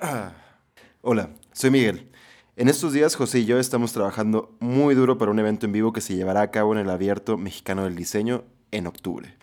Hola, 1.02 1.30
soy 1.52 1.70
Miguel. 1.70 2.08
En 2.56 2.68
estos 2.68 2.92
días 2.92 3.16
José 3.16 3.40
y 3.40 3.44
yo 3.44 3.58
estamos 3.58 3.92
trabajando 3.92 4.56
muy 4.60 4.94
duro 4.94 5.18
para 5.18 5.30
un 5.30 5.38
evento 5.38 5.66
en 5.66 5.72
vivo 5.72 5.92
que 5.92 6.00
se 6.00 6.14
llevará 6.14 6.42
a 6.42 6.50
cabo 6.50 6.72
en 6.72 6.78
el 6.78 6.90
Abierto 6.90 7.36
Mexicano 7.36 7.84
del 7.84 7.96
Diseño 7.96 8.44
en 8.70 8.86
octubre. 8.86 9.36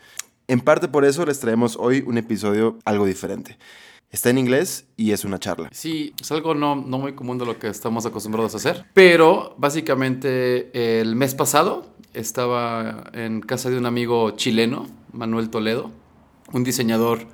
En 0.47 0.62
parte 0.62 0.88
por 0.88 1.05
eso 1.05 1.25
les 1.25 1.39
traemos 1.39 1.78
hoy 1.79 2.04
un 2.05 2.17
episodio 2.17 2.79
algo 2.85 3.05
diferente. 3.05 3.57
Está 4.09 4.29
en 4.29 4.38
inglés 4.38 4.88
y 4.96 5.12
es 5.12 5.25
una 5.25 5.38
charla. 5.38 5.70
Sí, 5.73 6.14
es 6.20 6.32
algo 6.32 6.55
no, 6.55 6.76
no 6.76 6.98
muy 6.98 7.14
común 7.14 7.38
de 7.38 7.46
lo 7.46 7.60
que 7.60 7.68
estamos 7.68 8.05
acostumbrados 8.05 8.54
a 8.54 8.58
hacer. 8.58 8.86
Pero 8.94 9.54
básicamente 9.58 11.02
el 11.02 11.16
mes 11.16 11.36
pasado 11.36 11.94
estaba 12.14 13.12
en 13.14 13.42
casa 13.42 13.70
de 13.70 13.78
un 13.78 13.86
amigo 13.86 14.32
chileno, 14.32 14.88
Manuel 15.12 15.50
Toledo, 15.50 15.92
un 16.54 16.64
diseñador 16.64 17.28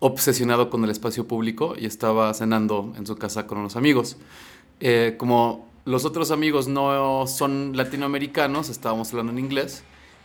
obsesionado 0.00 0.70
con 0.70 0.84
el 0.84 0.90
espacio 0.90 1.26
público 1.26 1.74
y 1.76 1.86
estaba 1.86 2.32
cenando 2.34 2.92
en 2.96 3.06
su 3.06 3.16
casa 3.16 3.46
con 3.46 3.58
unos 3.58 3.76
amigos. 3.76 4.16
Eh, 4.80 5.16
como 5.18 5.68
los 5.84 6.04
otros 6.04 6.30
amigos 6.30 6.68
no 6.68 7.26
son 7.26 7.76
latinoamericanos, 7.76 8.68
estábamos 8.68 9.10
hablando 9.10 9.32
en 9.32 9.38
inglés 9.38 9.82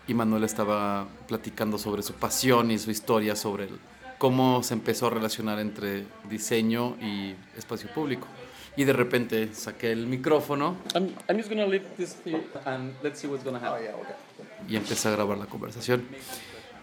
y 0.08 0.14
Manuel 0.14 0.44
estaba 0.44 1.08
platicando 1.28 1.78
sobre 1.78 2.04
su 2.04 2.14
pasión 2.14 2.70
y 2.70 2.78
su 2.78 2.92
historia 2.92 3.36
sobre 3.36 3.66
el, 3.66 3.80
cómo 4.18 4.62
se 4.62 4.74
empezó 4.74 5.08
a 5.08 5.10
relacionar 5.10 5.60
entre 5.60 6.06
diseño 6.30 6.98
y 7.02 7.36
espacio 7.58 7.90
público. 7.94 8.28
Y 8.76 8.86
de 8.86 8.94
repente 8.94 9.54
saqué 9.54 9.92
el 9.92 10.08
micrófono. 10.08 10.78
I'm, 10.96 11.10
I'm 11.30 11.38
just 11.38 11.50
gonna 11.50 11.68
leave 11.68 11.86
this 11.96 12.18
and 12.66 12.94
let's 13.04 13.20
see 13.20 13.28
what's 13.28 13.44
gonna 13.44 13.60
happen. 13.60 13.82
Oh, 13.82 13.84
yeah, 13.84 13.96
okay. 13.96 14.16
Y 14.68 14.76
empecé 14.76 15.10
a 15.10 15.12
grabar 15.12 15.38
la 15.38 15.46
conversación. 15.46 16.08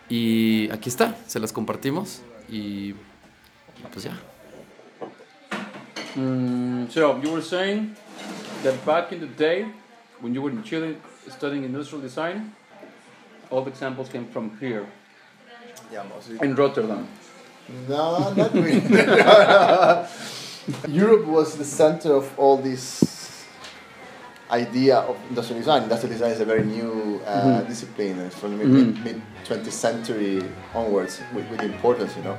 Y 0.09 0.71
aquí 0.71 0.89
está, 0.89 1.17
se 1.27 1.41
las 1.41 1.53
compartimos 1.53 2.23
y 2.51 2.95
pues 3.93 4.05
ya. 4.05 4.13
Mm, 6.17 6.91
so 6.91 7.19
you 7.23 7.31
were 7.31 7.43
saying 7.43 7.95
that 8.63 8.85
back 8.85 9.13
in 9.13 9.21
the 9.21 9.27
day, 9.27 9.67
when 10.21 10.35
you 10.35 10.43
were 10.43 10.51
in 10.51 10.63
Chile 10.63 10.97
studying 11.29 11.65
industrial 11.65 12.03
design, 12.03 12.53
all 13.51 13.63
the 13.63 13.71
examples 13.71 14.09
came 14.09 14.27
from 14.27 14.57
here. 14.59 14.87
Yeah, 15.93 16.05
mostly. 16.09 16.39
In 16.43 16.55
Rotterdam. 16.55 17.07
No, 17.89 18.33
not 18.35 18.55
really. 18.55 18.81
Europe 20.89 21.27
was 21.27 21.57
the 21.57 21.65
center 21.65 22.15
of 22.15 22.39
all 22.39 22.57
this 22.57 23.20
idea 24.51 24.99
of 24.99 25.17
industrial 25.29 25.61
design. 25.61 25.83
Industrial 25.85 26.13
design 26.13 26.31
is 26.33 26.41
a 26.41 26.45
very 26.45 26.65
new 26.65 27.21
uh, 27.25 27.43
mm-hmm. 27.43 27.69
discipline. 27.69 28.19
It's 28.21 28.37
from 28.37 28.59
mm-hmm. 28.59 29.05
mid 29.05 29.23
20th 29.45 29.73
century 29.73 30.43
onwards 30.75 31.21
with, 31.35 31.49
with 31.51 31.63
importance, 31.63 32.17
you 32.17 32.23
know. 32.23 32.37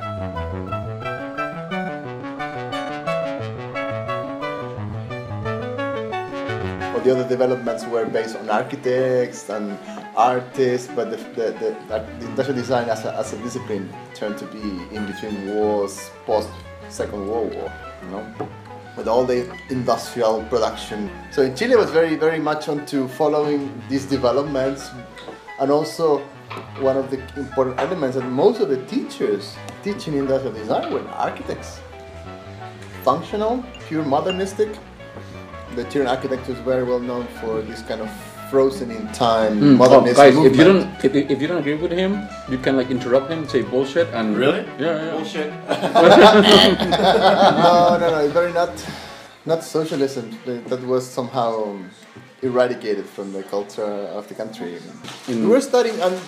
But 6.93 7.03
the 7.03 7.11
other 7.11 7.27
developments 7.27 7.85
were 7.85 8.05
based 8.05 8.35
on 8.35 8.49
architects 8.49 9.49
and 9.49 9.77
artists, 10.15 10.87
but 10.93 11.09
the, 11.09 11.17
the, 11.17 11.51
the, 11.59 12.05
the 12.19 12.25
industrial 12.27 12.59
design 12.59 12.89
as 12.89 13.05
a, 13.05 13.15
as 13.15 13.33
a 13.33 13.37
discipline 13.37 13.91
turned 14.13 14.37
to 14.37 14.45
be 14.47 14.61
in 14.95 15.05
between 15.07 15.55
wars, 15.55 16.11
post 16.25 16.49
Second 16.89 17.27
World 17.27 17.55
War, 17.55 17.71
you 18.03 18.09
know, 18.09 18.49
with 18.97 19.07
all 19.07 19.25
the 19.25 19.51
industrial 19.69 20.43
production. 20.43 21.09
So 21.31 21.43
in 21.43 21.55
Chile 21.55 21.75
was 21.75 21.91
very, 21.91 22.15
very 22.15 22.39
much 22.39 22.67
onto 22.67 23.07
following 23.07 23.81
these 23.89 24.05
developments, 24.05 24.89
and 25.59 25.71
also 25.71 26.19
one 26.79 26.97
of 26.97 27.09
the 27.09 27.19
important 27.37 27.79
elements 27.79 28.17
that 28.17 28.25
most 28.25 28.59
of 28.59 28.69
the 28.69 28.85
teachers 28.87 29.55
teaching 29.83 30.15
industrial 30.15 30.53
design 30.53 30.91
were 30.93 31.07
architects. 31.09 31.79
Functional, 33.03 33.63
pure 33.87 34.03
modernistic. 34.03 34.69
The 35.75 35.85
Chilean 35.85 36.07
architects 36.07 36.49
was 36.49 36.59
very 36.59 36.83
well 36.83 36.99
known 36.99 37.25
for 37.39 37.61
this 37.61 37.81
kind 37.83 38.01
of 38.01 38.09
frozen 38.51 38.91
in 38.91 39.07
time 39.13 39.53
mm. 39.59 39.77
modernist 39.77 40.19
oh, 40.19 40.23
guys, 40.23 40.35
movement. 40.35 40.53
if 40.53 40.59
you 40.59 40.65
don't 40.67 41.05
if, 41.05 41.31
if 41.31 41.41
you 41.41 41.47
don't 41.47 41.59
agree 41.59 41.75
with 41.75 41.91
him, 41.91 42.27
you 42.49 42.57
can 42.57 42.75
like 42.75 42.91
interrupt 42.91 43.31
him, 43.31 43.47
say 43.47 43.61
bullshit, 43.61 44.07
and 44.09 44.35
really, 44.35 44.65
yeah, 44.77 45.05
yeah. 45.05 45.11
bullshit. 45.15 45.49
no, 47.65 47.97
no, 48.01 48.05
no, 48.11 48.19
it's 48.25 48.33
very 48.33 48.51
not 48.51 48.73
not 49.45 49.63
socialism. 49.63 50.37
That 50.45 50.83
was 50.83 51.07
somehow 51.09 51.79
eradicated 52.41 53.05
from 53.05 53.31
the 53.31 53.43
culture 53.43 53.93
of 54.17 54.27
the 54.27 54.35
country. 54.35 54.79
Mm. 55.27 55.41
We 55.43 55.47
were 55.47 55.61
studying, 55.61 55.97
and 56.01 56.19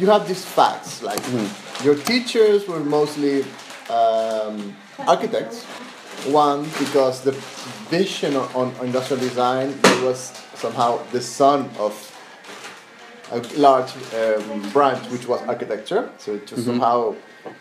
you 0.00 0.06
have 0.10 0.26
these 0.26 0.44
facts 0.44 1.02
like 1.02 1.22
mm. 1.30 1.48
your 1.86 1.94
teachers 1.94 2.66
were 2.66 2.82
mostly 2.82 3.44
um, 3.88 4.74
architects. 5.06 5.64
One, 6.26 6.64
because 6.82 7.22
the 7.22 7.30
vision 7.94 8.34
on, 8.34 8.74
on 8.74 8.86
industrial 8.90 9.22
design 9.22 9.68
was 10.02 10.34
somehow 10.58 11.02
the 11.12 11.20
son 11.20 11.70
of 11.78 11.94
a 13.30 13.40
large 13.58 13.92
um, 14.14 14.70
branch 14.70 15.04
which 15.10 15.26
was 15.26 15.40
architecture. 15.42 16.10
So 16.18 16.34
it 16.34 16.50
was 16.50 16.60
mm-hmm. 16.60 16.70
somehow 16.70 17.14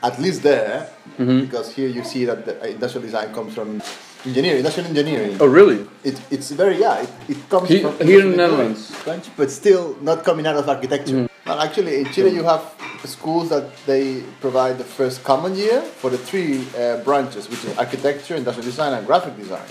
at 0.04 0.20
least 0.20 0.44
there, 0.44 0.90
mm-hmm. 1.18 1.42
because 1.42 1.74
here 1.74 1.88
you 1.88 2.04
see 2.04 2.26
that 2.26 2.46
the 2.46 2.70
industrial 2.70 3.06
design 3.06 3.34
comes 3.34 3.54
from 3.54 3.82
engineering, 4.26 4.58
industrial 4.58 4.90
engineering. 4.90 5.38
Oh, 5.40 5.46
really? 5.46 5.88
It, 6.04 6.20
it's 6.32 6.52
very 6.52 6.80
yeah. 6.80 7.02
It, 7.02 7.10
it 7.30 7.50
comes 7.50 7.70
he, 7.70 7.82
from 7.82 7.98
here 8.00 8.22
in 8.22 8.32
the 8.32 8.38
Netherlands, 8.38 8.92
but 9.36 9.52
still 9.52 9.98
not 10.02 10.24
coming 10.24 10.46
out 10.48 10.58
of 10.58 10.68
architecture. 10.68 11.14
Mm-hmm. 11.14 11.50
Well, 11.50 11.62
actually, 11.62 12.00
in 12.00 12.06
Chile, 12.12 12.32
you 12.32 12.44
have 12.44 12.74
schools 13.06 13.50
that 13.50 13.70
they 13.86 14.22
provide 14.42 14.78
the 14.78 14.84
first 14.84 15.24
common 15.24 15.56
year 15.56 15.82
for 15.82 16.10
the 16.10 16.18
three 16.18 16.68
uh, 16.78 16.98
branches, 17.04 17.50
which 17.50 17.64
is 17.64 17.78
architecture, 17.78 18.36
industrial 18.36 18.66
design, 18.66 18.94
and 18.94 19.08
graphic 19.08 19.38
design. 19.38 19.64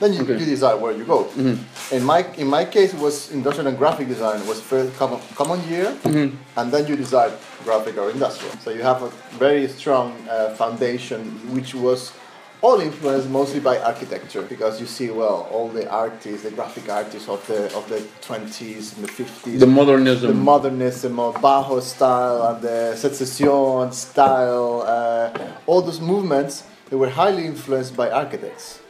Then 0.00 0.12
you, 0.12 0.22
okay. 0.22 0.38
you 0.38 0.44
decide 0.44 0.80
where 0.80 0.92
you 0.92 1.04
go. 1.04 1.24
Mm-hmm. 1.24 1.94
In 1.94 2.04
my 2.04 2.24
in 2.36 2.46
my 2.46 2.64
case, 2.64 2.94
it 2.94 3.00
was 3.00 3.32
industrial 3.32 3.66
and 3.68 3.76
graphic 3.76 4.06
design 4.08 4.46
was 4.46 4.60
first 4.60 4.96
common, 4.96 5.20
common 5.34 5.60
year, 5.68 5.86
mm-hmm. 6.04 6.36
and 6.56 6.72
then 6.72 6.86
you 6.86 6.94
decide 6.94 7.32
graphic 7.64 7.98
or 7.98 8.10
industrial. 8.10 8.54
So 8.58 8.70
you 8.70 8.82
have 8.82 9.02
a 9.02 9.10
very 9.38 9.66
strong 9.66 10.14
uh, 10.28 10.54
foundation, 10.54 11.24
which 11.52 11.74
was 11.74 12.12
all 12.60 12.80
influenced 12.80 13.28
mostly 13.28 13.60
by 13.60 13.78
architecture 13.78 14.42
because 14.42 14.80
you 14.80 14.86
see 14.86 15.10
well 15.10 15.48
all 15.52 15.68
the 15.68 15.88
artists 15.88 16.42
the 16.42 16.50
graphic 16.50 16.88
artists 16.88 17.28
of 17.28 17.46
the 17.46 17.64
of 17.76 17.88
the 17.88 18.00
20s 18.20 18.96
and 18.96 19.04
the 19.04 19.12
50s 19.12 19.60
the 19.60 19.66
modernism 19.66 20.28
the 20.28 20.34
modernism 20.34 21.20
of 21.20 21.36
Bauhaus 21.36 21.82
style 21.82 22.48
and 22.48 22.62
the 22.62 22.96
secession 22.96 23.92
style 23.92 24.82
uh, 24.86 25.30
all 25.66 25.82
those 25.82 26.00
movements 26.00 26.64
they 26.90 26.96
were 26.96 27.10
highly 27.10 27.46
influenced 27.46 27.96
by 27.96 28.10
architects 28.10 28.80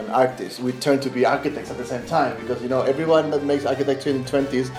and 0.00 0.10
artists. 0.10 0.58
We 0.58 0.72
turn 0.72 0.98
to 1.00 1.10
be 1.10 1.24
architects 1.24 1.70
at 1.70 1.76
the 1.76 1.84
same 1.84 2.04
time 2.06 2.36
because 2.40 2.62
you 2.62 2.68
know 2.68 2.82
everyone 2.82 3.30
that 3.30 3.44
makes 3.44 3.64
architecture 3.64 4.10
in 4.10 4.22
the 4.22 4.28
twenties, 4.28 4.70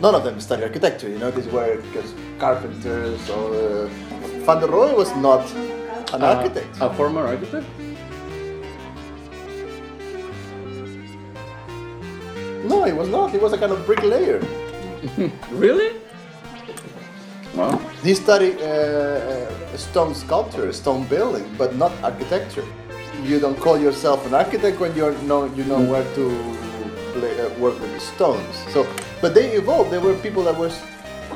none 0.00 0.14
of 0.14 0.24
them 0.24 0.40
study 0.40 0.62
architecture. 0.62 1.08
You 1.08 1.18
know, 1.18 1.30
these 1.30 1.48
were 1.48 1.76
because 1.82 2.14
carpenters 2.38 3.28
or 3.30 3.54
uh, 3.54 3.86
Van 4.46 4.60
der 4.60 4.68
Rohe 4.68 4.96
was 4.96 5.14
not 5.16 5.44
an 6.14 6.22
uh, 6.22 6.34
architect. 6.34 6.78
A 6.80 6.92
former 6.94 7.26
architect. 7.26 7.66
No, 12.64 12.84
he 12.84 12.92
was 12.92 13.08
not. 13.08 13.30
He 13.30 13.38
was 13.38 13.52
a 13.52 13.58
kind 13.58 13.72
of 13.72 13.84
bricklayer. 13.86 14.40
really? 15.50 15.96
Wow. 17.54 17.78
He 18.02 18.14
studied 18.14 18.60
uh, 18.60 18.64
uh, 18.64 19.76
stone 19.76 20.14
sculpture, 20.14 20.72
stone 20.72 21.04
building, 21.08 21.46
but 21.56 21.74
not 21.76 21.92
architecture 22.02 22.64
you 23.24 23.40
don't 23.40 23.58
call 23.58 23.78
yourself 23.78 24.26
an 24.26 24.34
architect 24.34 24.80
when 24.80 24.94
you're 24.94 25.16
know 25.22 25.46
you 25.54 25.64
know 25.64 25.80
where 25.80 26.04
to 26.14 26.24
play, 27.12 27.40
uh, 27.40 27.48
work 27.58 27.78
with 27.80 27.92
the 27.92 28.00
stones. 28.00 28.54
So, 28.72 28.86
but 29.20 29.34
they 29.34 29.52
evolved. 29.52 29.90
There 29.90 30.00
were 30.00 30.14
people 30.16 30.44
that 30.44 30.56
was 30.56 30.80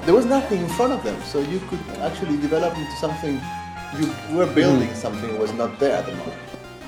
there 0.04 0.15
was 0.15 0.26
nothing 0.26 0.62
in 0.62 0.69
front 0.69 0.93
of 0.93 1.03
them, 1.03 1.20
so 1.22 1.41
you 1.41 1.60
could 1.69 1.81
actually 2.00 2.37
develop 2.38 2.76
into 2.76 2.93
something. 2.97 3.41
You 3.98 4.09
were 4.37 4.47
building 4.47 4.88
mm. 4.88 4.94
something 4.94 5.38
was 5.38 5.53
not 5.53 5.78
there 5.78 5.97
at 5.97 6.06
the 6.06 6.15
moment. 6.15 6.41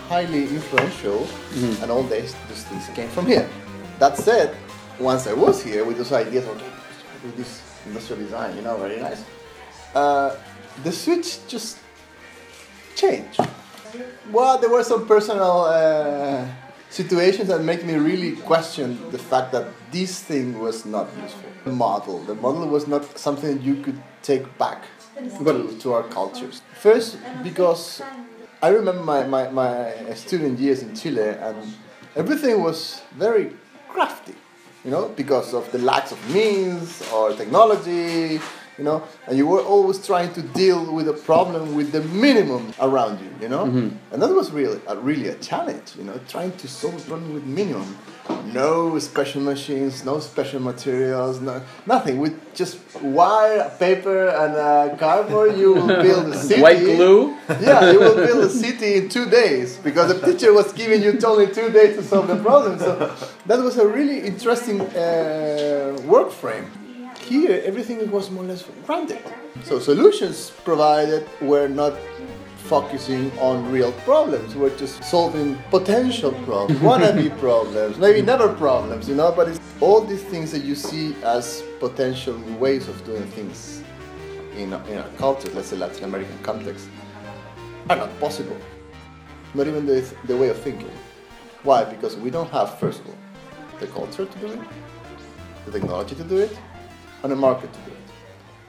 Highly 0.08 0.44
influential, 0.44 1.20
mm. 1.52 1.82
and 1.82 1.90
all 1.90 2.02
these 2.02 2.34
these 2.48 2.64
things 2.64 2.88
came 2.94 3.08
from 3.08 3.26
here. 3.26 3.48
That 3.98 4.16
said, 4.16 4.56
once 4.98 5.26
I 5.26 5.34
was 5.34 5.62
here 5.62 5.84
with 5.84 5.98
those 5.98 6.12
ideas, 6.12 6.46
okay, 6.46 6.70
with 7.22 7.36
this 7.36 7.62
industrial 7.86 8.22
design, 8.22 8.56
you 8.56 8.62
know, 8.62 8.76
very 8.76 9.00
nice. 9.00 9.24
Uh, 9.94 10.36
the 10.82 10.90
switch 10.90 11.46
just 11.46 11.78
changed 12.96 13.40
well, 14.30 14.58
there 14.58 14.70
were 14.70 14.84
some 14.84 15.06
personal 15.06 15.64
uh, 15.64 16.46
situations 16.90 17.48
that 17.48 17.62
make 17.62 17.84
me 17.84 17.94
really 17.94 18.36
question 18.36 18.98
the 19.10 19.18
fact 19.18 19.52
that 19.52 19.66
this 19.90 20.20
thing 20.20 20.58
was 20.60 20.84
not 20.84 21.08
useful. 21.22 21.50
The 21.64 21.72
model, 21.72 22.20
the 22.24 22.34
model 22.34 22.68
was 22.68 22.86
not 22.86 23.18
something 23.18 23.60
you 23.62 23.82
could 23.82 24.00
take 24.22 24.46
back 24.58 24.84
to, 25.16 25.78
to 25.78 25.92
our 25.92 26.02
cultures. 26.04 26.62
First, 26.80 27.18
because 27.42 28.02
I 28.62 28.68
remember 28.68 29.02
my, 29.02 29.26
my, 29.26 29.48
my 29.50 30.14
student 30.14 30.58
years 30.58 30.82
in 30.82 30.94
Chile 30.94 31.20
and 31.20 31.56
everything 32.16 32.62
was 32.62 33.02
very 33.14 33.52
crafty, 33.88 34.34
you 34.84 34.90
know, 34.90 35.08
because 35.08 35.54
of 35.54 35.70
the 35.72 35.78
lack 35.78 36.10
of 36.10 36.18
means 36.34 37.02
or 37.12 37.32
technology. 37.34 38.40
You 38.78 38.84
know, 38.84 39.02
and 39.26 39.36
you 39.38 39.46
were 39.46 39.60
always 39.62 40.04
trying 40.04 40.32
to 40.34 40.42
deal 40.42 40.92
with 40.92 41.08
a 41.08 41.12
problem 41.12 41.74
with 41.74 41.92
the 41.92 42.00
minimum 42.02 42.72
around 42.80 43.20
you, 43.20 43.30
you 43.40 43.48
know, 43.48 43.64
and 44.10 44.22
that 44.22 44.30
was 44.34 44.50
really, 44.50 44.80
a, 44.86 44.96
really 44.96 45.28
a 45.28 45.34
challenge, 45.36 45.94
you 45.96 46.04
know, 46.04 46.18
trying 46.28 46.52
to 46.56 46.68
solve 46.68 46.96
a 46.96 47.08
problem 47.08 47.34
with 47.34 47.44
minimum. 47.44 47.96
No 48.46 48.98
special 49.00 49.42
machines, 49.42 50.02
no 50.04 50.18
special 50.18 50.58
materials, 50.60 51.40
no, 51.40 51.60
nothing. 51.86 52.18
With 52.18 52.54
just 52.54 52.78
wire, 53.02 53.70
paper, 53.78 54.28
and 54.28 54.54
uh, 54.54 54.96
cardboard, 54.96 55.58
you 55.58 55.74
will 55.74 55.86
build 56.02 56.32
a 56.32 56.36
city. 56.38 56.62
White 56.62 56.78
glue. 56.80 57.36
Yeah, 57.60 57.92
you 57.92 58.00
will 58.00 58.14
build 58.16 58.44
a 58.44 58.48
city 58.48 58.94
in 58.94 59.08
two 59.10 59.28
days 59.28 59.76
because 59.76 60.08
the 60.08 60.26
teacher 60.26 60.54
was 60.54 60.72
giving 60.72 61.02
you 61.02 61.18
only 61.26 61.48
two 61.48 61.70
days 61.70 61.96
to 61.96 62.02
solve 62.02 62.28
the 62.28 62.36
problem. 62.36 62.78
So 62.78 63.14
that 63.46 63.58
was 63.60 63.76
a 63.76 63.86
really 63.86 64.20
interesting 64.20 64.80
uh, 64.80 66.00
work 66.06 66.30
frame. 66.30 66.66
Here, 67.24 67.62
everything 67.64 68.10
was 68.10 68.30
more 68.30 68.44
or 68.44 68.48
less 68.48 68.64
granted. 68.84 69.22
So 69.62 69.78
solutions 69.78 70.50
provided 70.62 71.26
were 71.40 71.68
not 71.68 71.94
focusing 72.64 73.32
on 73.38 73.70
real 73.72 73.92
problems. 74.04 74.54
We're 74.54 74.76
just 74.76 75.02
solving 75.04 75.56
potential 75.70 76.32
problems, 76.44 76.80
wannabe 76.88 77.38
problems, 77.38 77.96
maybe 77.96 78.20
never 78.20 78.52
problems, 78.52 79.08
you 79.08 79.14
know. 79.14 79.32
But 79.32 79.48
it's 79.48 79.60
all 79.80 80.02
these 80.02 80.22
things 80.22 80.52
that 80.52 80.64
you 80.64 80.74
see 80.74 81.14
as 81.22 81.62
potential 81.80 82.38
ways 82.58 82.88
of 82.88 83.02
doing 83.06 83.26
things 83.28 83.82
in 84.56 84.74
a, 84.74 84.84
in 84.86 84.98
a 84.98 85.08
culture, 85.16 85.50
let's 85.54 85.68
say 85.68 85.76
Latin 85.76 86.04
American 86.04 86.38
context, 86.42 86.88
are 87.88 87.96
not 87.96 88.20
possible. 88.20 88.56
Not 89.54 89.66
even 89.66 89.86
the, 89.86 90.14
the 90.26 90.36
way 90.36 90.48
of 90.48 90.58
thinking. 90.58 90.90
Why? 91.62 91.84
Because 91.84 92.16
we 92.16 92.28
don't 92.28 92.50
have, 92.50 92.78
first 92.78 93.00
of 93.00 93.06
all, 93.08 93.18
the 93.80 93.86
culture 93.86 94.26
to 94.26 94.38
do 94.38 94.46
it, 94.48 94.60
the 95.64 95.72
technology 95.72 96.14
to 96.16 96.24
do 96.24 96.36
it, 96.36 96.58
and 97.24 97.32
a 97.32 97.36
market 97.36 97.72
to 97.72 97.78
do 97.80 97.90
it. 97.90 97.98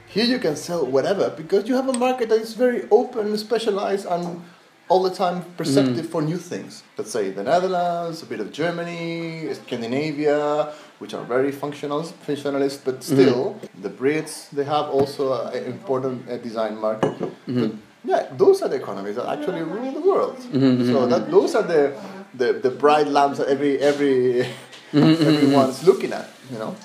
Here 0.08 0.24
you 0.24 0.38
can 0.38 0.56
sell 0.56 0.84
whatever 0.84 1.30
because 1.30 1.68
you 1.68 1.76
have 1.76 1.88
a 1.88 1.98
market 1.98 2.30
that 2.30 2.40
is 2.40 2.54
very 2.54 2.88
open, 2.90 3.36
specialized, 3.36 4.06
and 4.06 4.42
all 4.88 5.02
the 5.02 5.14
time 5.14 5.44
perceptive 5.56 6.06
mm. 6.06 6.10
for 6.10 6.22
new 6.22 6.38
things. 6.38 6.82
Let's 6.96 7.10
say 7.10 7.30
the 7.30 7.42
Netherlands, 7.42 8.22
a 8.22 8.26
bit 8.26 8.40
of 8.40 8.52
Germany, 8.52 9.52
Scandinavia, 9.52 10.72
which 11.00 11.12
are 11.12 11.24
very 11.24 11.52
functional, 11.52 12.02
functionalist, 12.02 12.84
but 12.84 13.00
mm-hmm. 13.00 13.14
still 13.14 13.60
the 13.82 13.90
Brits 13.90 14.48
they 14.50 14.64
have 14.64 14.86
also 14.88 15.48
an 15.48 15.64
important 15.64 16.28
uh, 16.28 16.38
design 16.38 16.78
market. 16.78 17.12
Mm-hmm. 17.18 17.60
But 17.60 17.70
yeah, 18.04 18.28
those 18.36 18.62
are 18.62 18.68
the 18.68 18.76
economies 18.76 19.16
that 19.16 19.28
actually 19.28 19.62
rule 19.62 19.92
the 19.92 20.00
world. 20.00 20.38
Mm-hmm. 20.38 20.86
So 20.92 21.06
that 21.06 21.30
those 21.30 21.54
are 21.54 21.64
the, 21.64 22.00
the, 22.32 22.52
the 22.54 22.70
bright 22.70 23.08
lamps 23.08 23.38
that 23.38 23.48
every 23.48 23.78
every 23.80 24.46
everyone's 24.94 25.84
looking 25.84 26.12
at. 26.12 26.30
You 26.50 26.58
know, 26.58 26.76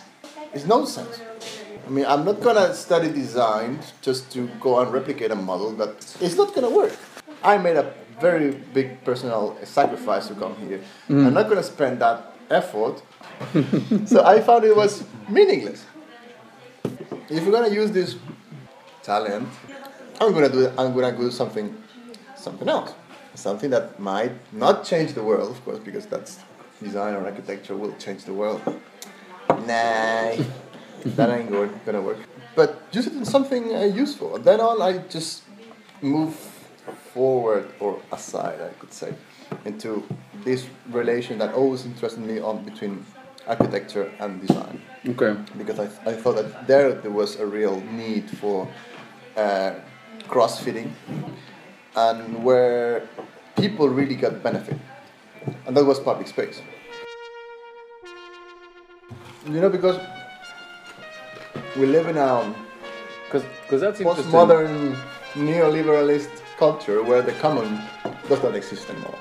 it's 0.53 0.65
nonsense. 0.65 1.21
I 1.91 1.93
mean, 1.93 2.05
I'm 2.05 2.23
not 2.23 2.39
gonna 2.39 2.73
study 2.73 3.11
design 3.11 3.81
just 4.01 4.31
to 4.31 4.47
go 4.61 4.79
and 4.79 4.93
replicate 4.93 5.29
a 5.29 5.35
model 5.35 5.73
that 5.73 5.89
it's 6.21 6.38
not 6.38 6.55
gonna 6.55 6.69
work. 6.69 6.95
I 7.43 7.57
made 7.57 7.75
a 7.75 7.93
very 8.21 8.51
big 8.51 9.03
personal 9.03 9.57
sacrifice 9.65 10.29
to 10.29 10.35
come 10.35 10.55
here. 10.55 10.79
Mm. 11.09 11.27
I'm 11.27 11.33
not 11.33 11.49
gonna 11.49 11.61
spend 11.61 11.99
that 11.99 12.33
effort. 12.49 13.03
so 14.05 14.23
I 14.23 14.39
found 14.39 14.63
it 14.63 14.73
was 14.73 15.03
meaningless. 15.27 15.83
If 17.29 17.43
you're 17.43 17.51
gonna 17.51 17.75
use 17.75 17.91
this 17.91 18.15
talent, 19.03 19.49
I'm 20.21 20.31
gonna 20.31 20.47
do 20.47 20.71
I'm 20.77 20.94
gonna 20.95 21.11
do 21.11 21.29
something 21.29 21.75
something 22.37 22.69
else. 22.69 22.94
Something 23.35 23.69
that 23.71 23.99
might 23.99 24.31
not 24.53 24.85
change 24.85 25.11
the 25.11 25.23
world, 25.23 25.51
of 25.51 25.65
course, 25.65 25.79
because 25.79 26.05
that's 26.05 26.39
design 26.81 27.15
or 27.15 27.25
architecture 27.25 27.75
will 27.75 27.94
change 27.97 28.23
the 28.23 28.33
world. 28.33 28.61
Nah, 29.67 30.37
that 31.03 31.30
ain't 31.30 31.50
good, 31.50 31.69
gonna 31.86 32.01
work. 32.01 32.18
But 32.56 32.81
use 32.92 33.07
it 33.07 33.13
in 33.13 33.25
something 33.25 33.74
uh, 33.75 33.83
useful. 33.83 34.36
And 34.36 34.44
then 34.45 34.59
on, 34.59 34.81
I 34.81 35.00
just 35.09 35.44
move 36.01 36.36
forward 37.13 37.69
or 37.80 38.01
aside, 38.12 38.59
I 38.62 38.74
could 38.80 38.94
say, 38.94 39.13
into 39.65 40.03
this 40.44 40.68
relation 40.89 41.38
that 41.39 41.53
always 41.53 41.86
interested 41.86 42.19
me 42.21 42.39
on 42.39 42.63
between 42.63 43.06
architecture 43.48 44.12
and 44.19 44.45
design 44.45 44.80
Okay. 45.07 45.36
because 45.57 45.80
I, 45.80 45.86
I 46.06 46.13
thought 46.13 46.36
that 46.36 46.68
there 46.68 46.94
there 46.94 47.12
was 47.12 47.39
a 47.39 47.45
real 47.45 47.81
need 47.81 48.30
for 48.30 48.68
uh, 49.36 49.74
cross-fitting 50.27 50.94
and 51.95 52.44
where 52.44 53.07
people 53.57 53.89
really 53.89 54.15
got 54.15 54.44
benefit 54.44 54.77
and 55.65 55.75
that 55.75 55.83
was 55.83 56.00
public 56.00 56.27
space 56.27 56.62
you 59.47 59.59
know 59.59 59.69
because 59.69 59.97
we 61.77 61.85
live 61.85 62.07
in 62.07 62.18
a 62.18 62.53
Because 63.31 63.81
that's 63.81 64.00
postmodern 64.00 64.95
neoliberalist 65.33 66.29
culture 66.57 67.01
where 67.03 67.21
the 67.21 67.31
common 67.33 67.79
does 68.27 68.44
not 68.44 68.56
exist 68.56 68.89
anymore. 68.89 69.18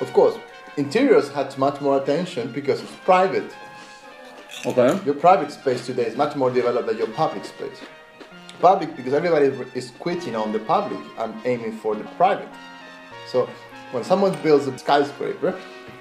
Of 0.00 0.12
course, 0.12 0.38
interiors 0.76 1.28
had 1.30 1.56
much 1.58 1.80
more 1.80 2.00
attention 2.02 2.52
because 2.52 2.80
it's 2.82 2.96
private. 3.04 3.50
Okay. 4.64 4.98
Your 5.04 5.14
private 5.14 5.52
space 5.52 5.84
today 5.86 6.06
is 6.06 6.16
much 6.16 6.36
more 6.36 6.50
developed 6.50 6.88
than 6.88 6.96
your 6.98 7.08
public 7.08 7.44
space. 7.44 7.80
Public 8.60 8.96
because 8.96 9.12
everybody 9.12 9.46
is 9.74 9.92
quitting 9.98 10.34
on 10.36 10.52
the 10.52 10.58
public 10.60 11.00
and 11.18 11.34
aiming 11.44 11.72
for 11.72 11.94
the 11.94 12.04
private. 12.16 12.48
So 13.30 13.48
when 13.92 14.04
someone 14.04 14.36
builds 14.42 14.66
a 14.66 14.78
skyscraper, 14.78 15.54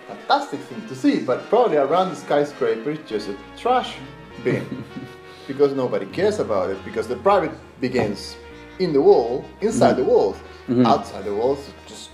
fantastic 0.07 0.59
thing 0.61 0.87
to 0.87 0.95
see, 0.95 1.19
but 1.19 1.47
probably 1.49 1.77
around 1.77 2.09
the 2.09 2.15
skyscraper 2.15 2.91
it's 2.91 3.09
just 3.09 3.29
a 3.29 3.35
trash 3.57 3.95
bin 4.43 4.83
because 5.47 5.73
nobody 5.73 6.05
cares 6.07 6.39
about 6.39 6.69
it 6.69 6.77
because 6.85 7.07
the 7.07 7.15
private 7.17 7.51
begins 7.81 8.35
in 8.79 8.93
the 8.93 9.01
wall, 9.01 9.43
inside 9.61 9.93
the 9.93 10.03
walls, 10.03 10.37
mm-hmm. 10.67 10.85
outside 10.85 11.25
the 11.25 11.33
walls, 11.33 11.71
just 11.85 12.11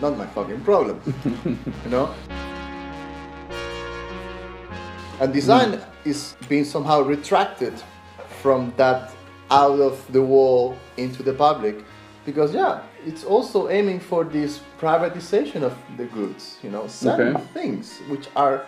not 0.00 0.16
my 0.16 0.26
fucking 0.26 0.60
problem, 0.60 1.00
you 1.84 1.90
know. 1.90 2.14
And 5.20 5.32
design 5.32 5.72
mm. 5.72 5.84
is 6.04 6.36
being 6.48 6.64
somehow 6.64 7.00
retracted 7.00 7.74
from 8.40 8.72
that 8.76 9.10
out 9.50 9.80
of 9.80 10.12
the 10.12 10.22
wall 10.22 10.76
into 10.96 11.22
the 11.22 11.32
public 11.32 11.84
because 12.24 12.54
yeah 12.54 12.82
it's 13.06 13.24
also 13.24 13.68
aiming 13.68 13.98
for 13.98 14.22
this 14.22 14.60
privatization 14.78 15.62
of 15.62 15.74
the 15.96 16.04
goods 16.04 16.58
you 16.62 16.70
know 16.70 16.86
selling 16.86 17.34
Okay. 17.34 17.44
things 17.54 17.98
which 18.10 18.28
are 18.36 18.66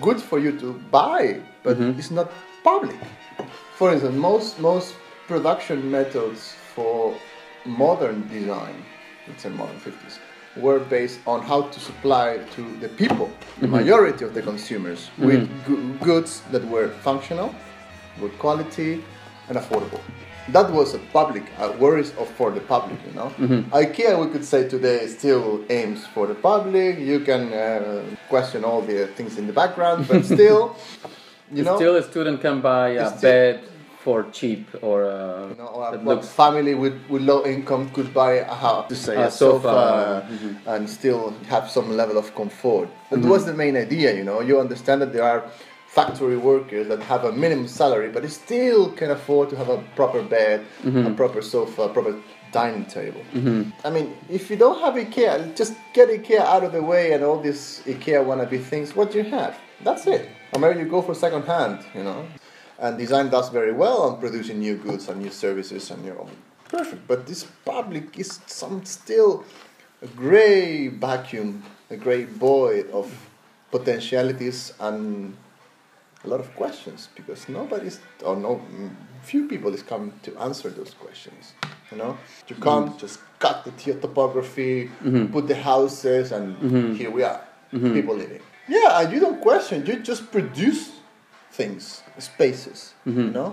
good 0.00 0.20
for 0.20 0.38
you 0.38 0.52
to 0.58 0.72
buy 0.90 1.40
but 1.62 1.76
mm-hmm. 1.76 1.98
it's 1.98 2.10
not 2.10 2.30
public. 2.64 2.96
For 3.76 3.92
instance 3.92 4.16
most 4.16 4.58
most 4.60 4.94
production 5.26 5.90
methods 5.90 6.54
for 6.74 7.14
modern 7.66 8.26
design 8.28 8.76
let's 9.26 9.42
say 9.42 9.50
modern 9.50 9.78
50s 9.80 10.18
were 10.56 10.80
based 10.80 11.20
on 11.26 11.42
how 11.42 11.62
to 11.62 11.80
supply 11.80 12.38
to 12.56 12.76
the 12.78 12.88
people 12.88 13.30
the 13.60 13.66
mm-hmm. 13.66 13.76
majority 13.76 14.24
of 14.24 14.34
the 14.34 14.42
consumers 14.42 15.10
with 15.18 15.48
mm-hmm. 15.48 15.74
gu- 15.74 16.04
goods 16.04 16.42
that 16.50 16.64
were 16.66 16.88
functional 17.08 17.54
good 18.20 18.36
quality 18.38 19.04
and 19.48 19.58
affordable 19.58 20.00
that 20.52 20.70
was 20.72 20.94
a 20.94 20.98
public 21.12 21.44
uh, 21.58 21.72
worries 21.78 22.12
of 22.16 22.28
for 22.30 22.50
the 22.50 22.60
public 22.60 22.98
you 23.06 23.12
know 23.12 23.30
ikea 23.72 24.18
we 24.18 24.30
could 24.32 24.44
say 24.44 24.68
today 24.68 25.06
still 25.06 25.64
aims 25.70 26.06
for 26.14 26.26
the 26.26 26.34
public 26.34 26.98
you 26.98 27.20
can 27.20 27.52
uh, 27.52 28.02
question 28.28 28.64
all 28.64 28.80
the 28.82 29.06
things 29.08 29.38
in 29.38 29.46
the 29.46 29.52
background 29.52 30.06
but 30.08 30.24
still 30.36 30.76
you 31.52 31.62
know 31.62 31.76
Still, 31.76 31.96
a 31.96 32.02
student 32.02 32.40
can 32.40 32.60
buy 32.60 32.88
a 32.90 33.08
still- 33.08 33.20
bed 33.20 33.60
for 34.08 34.22
cheap 34.30 34.66
or 34.80 35.02
a, 35.02 35.48
you 35.50 35.56
know, 35.56 35.66
or 35.66 35.90
that 35.90 36.04
looks. 36.04 36.28
family 36.28 36.74
with, 36.74 36.96
with 37.08 37.20
low 37.22 37.44
income 37.44 37.90
could 37.90 38.14
buy 38.14 38.32
a 38.34 38.54
house 38.54 38.88
to 38.88 38.96
say 38.96 39.16
A 39.16 39.26
a, 39.26 39.30
sofa, 39.30 39.62
sofa, 39.62 40.28
mm-hmm. 40.30 40.68
and 40.68 40.88
still 40.88 41.34
have 41.48 41.68
some 41.68 41.88
level 41.96 42.16
of 42.16 42.34
comfort. 42.34 42.88
That 43.10 43.20
was 43.20 43.44
the 43.44 43.54
main 43.54 43.76
idea, 43.76 44.14
you 44.14 44.24
know. 44.24 44.40
You 44.40 44.60
understand 44.60 45.02
that 45.02 45.12
there 45.12 45.24
are 45.24 45.50
factory 45.88 46.36
workers 46.36 46.86
that 46.88 47.00
have 47.02 47.24
a 47.24 47.32
minimum 47.32 47.66
salary, 47.66 48.08
but 48.10 48.22
they 48.22 48.28
still 48.28 48.92
can 48.92 49.10
afford 49.10 49.48
to 49.50 49.56
have 49.56 49.68
a 49.70 49.78
proper 49.96 50.22
bed, 50.22 50.58
Mm-hmm. 50.84 51.06
a 51.06 51.14
proper 51.14 51.40
sofa, 51.42 51.82
a 51.82 51.88
proper 51.88 52.14
dining 52.52 52.84
table. 52.86 53.22
I 53.84 53.90
mean, 53.90 54.06
if 54.38 54.50
you 54.50 54.56
don't 54.56 54.80
have 54.84 54.94
IKEA, 54.94 55.56
just 55.56 55.74
get 55.92 56.08
IKEA 56.08 56.40
out 56.40 56.62
of 56.64 56.72
the 56.72 56.82
way 56.82 57.12
and 57.12 57.24
all 57.24 57.40
these 57.40 57.82
IKEA 57.86 58.20
wannabe 58.28 58.62
things. 58.62 58.94
What 58.96 59.10
do 59.12 59.18
you 59.18 59.24
have? 59.38 59.56
That's 59.82 60.06
it. 60.06 60.28
Or 60.52 60.60
maybe 60.60 60.78
you 60.80 60.86
go 60.86 61.02
for 61.02 61.14
second 61.14 61.44
hand, 61.44 61.78
you 61.94 62.02
know. 62.04 62.24
And 62.78 62.96
design 62.96 63.28
does 63.28 63.48
very 63.48 63.72
well 63.72 63.98
on 64.02 64.20
producing 64.20 64.58
new 64.60 64.76
goods 64.76 65.08
and 65.08 65.20
new 65.20 65.30
services 65.30 65.90
and 65.90 66.04
your 66.04 66.18
own. 66.20 66.30
Perfect. 66.68 67.02
But 67.08 67.26
this 67.26 67.44
public 67.64 68.18
is 68.18 68.40
some 68.46 68.84
still 68.84 69.44
a 70.02 70.06
gray 70.06 70.88
vacuum, 70.88 71.62
a 71.90 71.96
gray 71.96 72.24
void 72.24 72.88
of 72.90 73.06
potentialities 73.70 74.72
and 74.80 75.36
a 76.28 76.30
lot 76.34 76.40
of 76.40 76.54
questions 76.54 77.08
because 77.14 77.48
nobody's 77.48 78.00
or 78.24 78.36
no 78.36 78.60
few 79.22 79.48
people 79.48 79.72
is 79.74 79.82
coming 79.82 80.12
to 80.22 80.30
answer 80.38 80.68
those 80.70 80.92
questions 81.04 81.54
you 81.90 81.96
know? 81.96 82.12
You 82.48 82.54
mm-hmm. 82.54 82.62
come 82.62 82.98
just 82.98 83.18
cut 83.38 83.64
the 83.64 83.72
to- 83.82 84.00
topography 84.00 84.90
mm-hmm. 85.02 85.26
put 85.32 85.48
the 85.48 85.58
houses 85.70 86.32
and 86.32 86.56
mm-hmm. 86.56 86.94
here 86.94 87.10
we 87.10 87.22
are 87.22 87.40
people 87.70 88.14
living. 88.14 88.42
Yeah 88.68 89.00
and 89.00 89.12
you 89.12 89.20
don't 89.20 89.40
question 89.40 89.86
you 89.86 89.94
just 90.00 90.30
produce 90.30 90.82
things 91.52 92.02
spaces 92.18 92.94
you 93.06 93.30
know? 93.38 93.50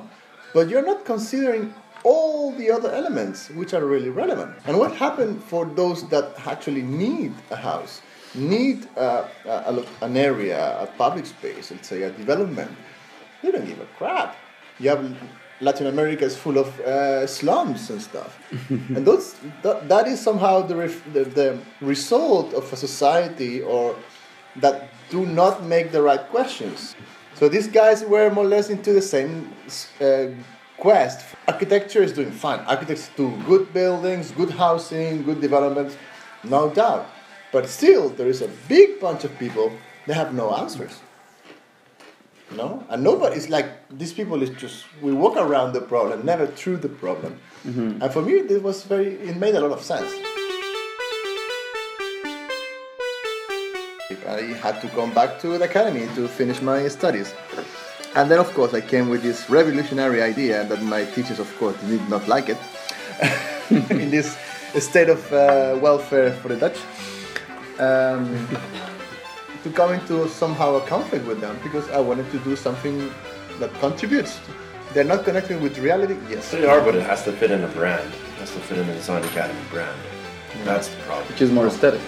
But 0.54 0.70
you're 0.70 0.86
not 0.86 1.06
considering 1.06 1.74
all 2.06 2.52
the 2.52 2.70
other 2.72 2.92
elements 2.92 3.50
which 3.50 3.74
are 3.74 3.84
really 3.84 4.10
relevant. 4.10 4.56
And 4.66 4.78
what 4.78 4.96
happened 4.96 5.44
for 5.44 5.66
those 5.66 6.08
that 6.10 6.26
actually 6.46 6.84
need 6.84 7.34
a 7.50 7.56
house, 7.56 8.02
need 8.36 8.88
a, 8.96 9.30
a, 9.46 9.86
an 10.02 10.18
area, 10.18 10.78
a 10.80 10.88
public 10.98 11.26
space, 11.26 11.72
let's 11.72 11.88
say 11.88 12.04
a 12.04 12.12
development? 12.12 12.72
They 13.42 13.52
don't 13.52 13.66
give 13.66 13.80
a 13.80 13.86
crap. 13.98 14.36
You 14.80 14.90
have 14.90 15.16
Latin 15.62 15.88
America 15.88 16.26
is 16.26 16.36
full 16.36 16.58
of 16.58 16.80
uh, 16.82 17.26
slums 17.28 17.90
and 17.90 18.02
stuff, 18.02 18.38
and 18.70 19.06
those 19.06 19.36
that, 19.62 19.88
that 19.88 20.08
is 20.08 20.20
somehow 20.20 20.62
the, 20.62 20.76
ref, 20.76 21.02
the 21.14 21.24
the 21.24 21.60
result 21.80 22.54
of 22.54 22.72
a 22.74 22.76
society 22.76 23.62
or 23.62 23.96
that 24.58 24.90
do 25.10 25.26
not 25.26 25.64
make 25.64 25.92
the 25.92 26.02
right 26.02 26.28
questions. 26.30 26.96
So 27.36 27.50
these 27.50 27.68
guys 27.68 28.04
were 28.04 28.30
more 28.32 28.46
or 28.46 28.48
less 28.48 28.70
into 28.70 28.94
the 28.94 29.02
same 29.02 29.52
uh, 30.02 30.28
quest. 30.78 31.26
Architecture 31.48 32.02
is 32.02 32.14
doing 32.14 32.32
fine. 32.32 32.60
Architects 32.62 33.10
do 33.16 33.32
good 33.46 33.74
buildings, 33.74 34.32
good 34.32 34.52
housing, 34.52 35.24
good 35.24 35.42
developments, 35.42 35.98
no 36.44 36.70
doubt. 36.70 37.08
But 37.56 37.70
still, 37.70 38.10
there 38.10 38.28
is 38.28 38.42
a 38.42 38.50
big 38.68 39.00
bunch 39.00 39.24
of 39.24 39.32
people 39.40 39.72
that 40.08 40.16
have 40.16 40.34
no 40.34 40.54
answers. 40.54 41.00
No, 42.52 42.84
and 42.90 43.02
nobody. 43.02 43.38
It's 43.38 43.48
like 43.48 43.68
these 43.90 44.12
people 44.12 44.44
is 44.44 44.50
just 44.50 44.84
we 45.02 45.14
walk 45.14 45.38
around 45.38 45.72
the 45.72 45.80
problem, 45.80 46.26
never 46.26 46.48
through 46.48 46.80
the 46.84 46.90
problem. 46.90 47.40
And 48.02 48.12
for 48.12 48.22
me, 48.22 48.42
this 48.42 48.62
was 48.62 48.84
very. 48.84 49.16
It 49.30 49.38
made 49.38 49.56
a 49.56 49.62
lot 49.62 49.72
of 49.72 49.82
sense. 49.82 50.12
I 54.28 54.42
had 54.60 54.82
to 54.82 54.90
come 54.90 55.14
back 55.14 55.40
to 55.40 55.58
the 55.58 55.64
academy 55.64 56.10
to 56.16 56.28
finish 56.28 56.62
my 56.62 56.90
studies. 56.90 57.34
And 58.16 58.30
then, 58.30 58.40
of 58.40 58.54
course, 58.54 58.74
I 58.74 58.82
came 58.82 59.08
with 59.08 59.24
this 59.24 59.50
revolutionary 59.50 60.22
idea 60.22 60.66
that 60.66 60.82
my 60.84 61.06
teachers, 61.06 61.40
of 61.40 61.50
course, 61.58 61.78
did 61.88 62.04
not 62.10 62.28
like 62.28 62.50
it. 62.50 62.58
in 64.02 64.12
this 64.12 64.36
state 64.78 65.08
of 65.08 65.22
uh, 65.32 65.80
welfare 65.82 66.34
for 66.34 66.50
the 66.50 66.58
Dutch. 66.58 66.80
Um, 67.80 68.48
to 69.64 69.72
come 69.72 69.94
into 69.94 70.30
somehow 70.30 70.76
a 70.76 70.82
conflict 70.88 71.26
with 71.26 71.42
them 71.42 71.58
because 71.64 71.90
I 71.90 72.00
wanted 72.00 72.30
to 72.32 72.40
do 72.40 72.56
something 72.56 73.12
that 73.60 73.74
contributes. 73.80 74.40
They're 74.94 75.04
not 75.04 75.26
connecting 75.26 75.60
with 75.62 75.78
reality. 75.80 76.16
Yes, 76.30 76.52
They 76.52 76.66
are, 76.66 76.80
but 76.82 76.96
it 76.96 77.02
has 77.04 77.24
to 77.24 77.32
fit 77.34 77.52
in 77.52 77.64
a 77.64 77.68
brand. 77.68 78.08
It 78.08 78.40
has 78.40 78.52
to 78.54 78.60
fit 78.60 78.78
in 78.78 78.88
the 78.88 78.94
Design 78.94 79.24
Academy 79.24 79.60
brand. 79.72 80.00
That's 80.64 80.88
the 80.88 80.98
problem. 81.04 81.28
Which 81.28 81.42
is 81.42 81.52
more 81.52 81.68
aesthetic. 81.68 82.00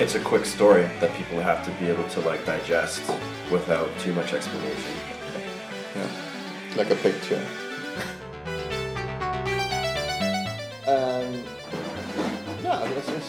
It's 0.00 0.14
a 0.14 0.20
quick 0.20 0.44
story 0.44 0.88
that 1.00 1.14
people 1.14 1.38
have 1.40 1.64
to 1.66 1.70
be 1.72 1.88
able 1.88 2.08
to 2.08 2.20
like 2.20 2.44
digest 2.44 3.02
without 3.50 3.88
too 3.98 4.12
much 4.14 4.32
explanation. 4.32 4.92
Yeah, 5.94 6.08
like 6.76 6.90
a 6.90 6.96
picture. 6.96 7.40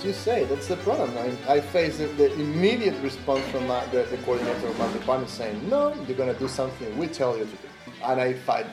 You 0.04 0.14
say, 0.14 0.46
that's 0.46 0.68
the 0.68 0.78
problem. 0.78 1.18
I, 1.18 1.54
I 1.54 1.62
face 1.62 1.98
the, 1.98 2.08
the 2.08 2.34
immediate 2.34 3.02
response 3.02 3.46
from 3.48 3.68
my, 3.68 3.86
the, 3.88 4.04
the 4.04 4.18
coordinator 4.18 4.68
of 4.68 4.78
my 4.78 4.92
department 4.92 5.30
saying, 5.30 5.70
no, 5.70 5.94
you're 6.08 6.18
going 6.18 6.34
to 6.34 6.40
do 6.40 6.48
something 6.48 6.98
we 6.98 7.08
tell 7.08 7.38
you 7.38 7.46
to 7.46 7.52
do. 7.52 7.58
And 8.04 8.20
I 8.20 8.34
fight 8.34 8.66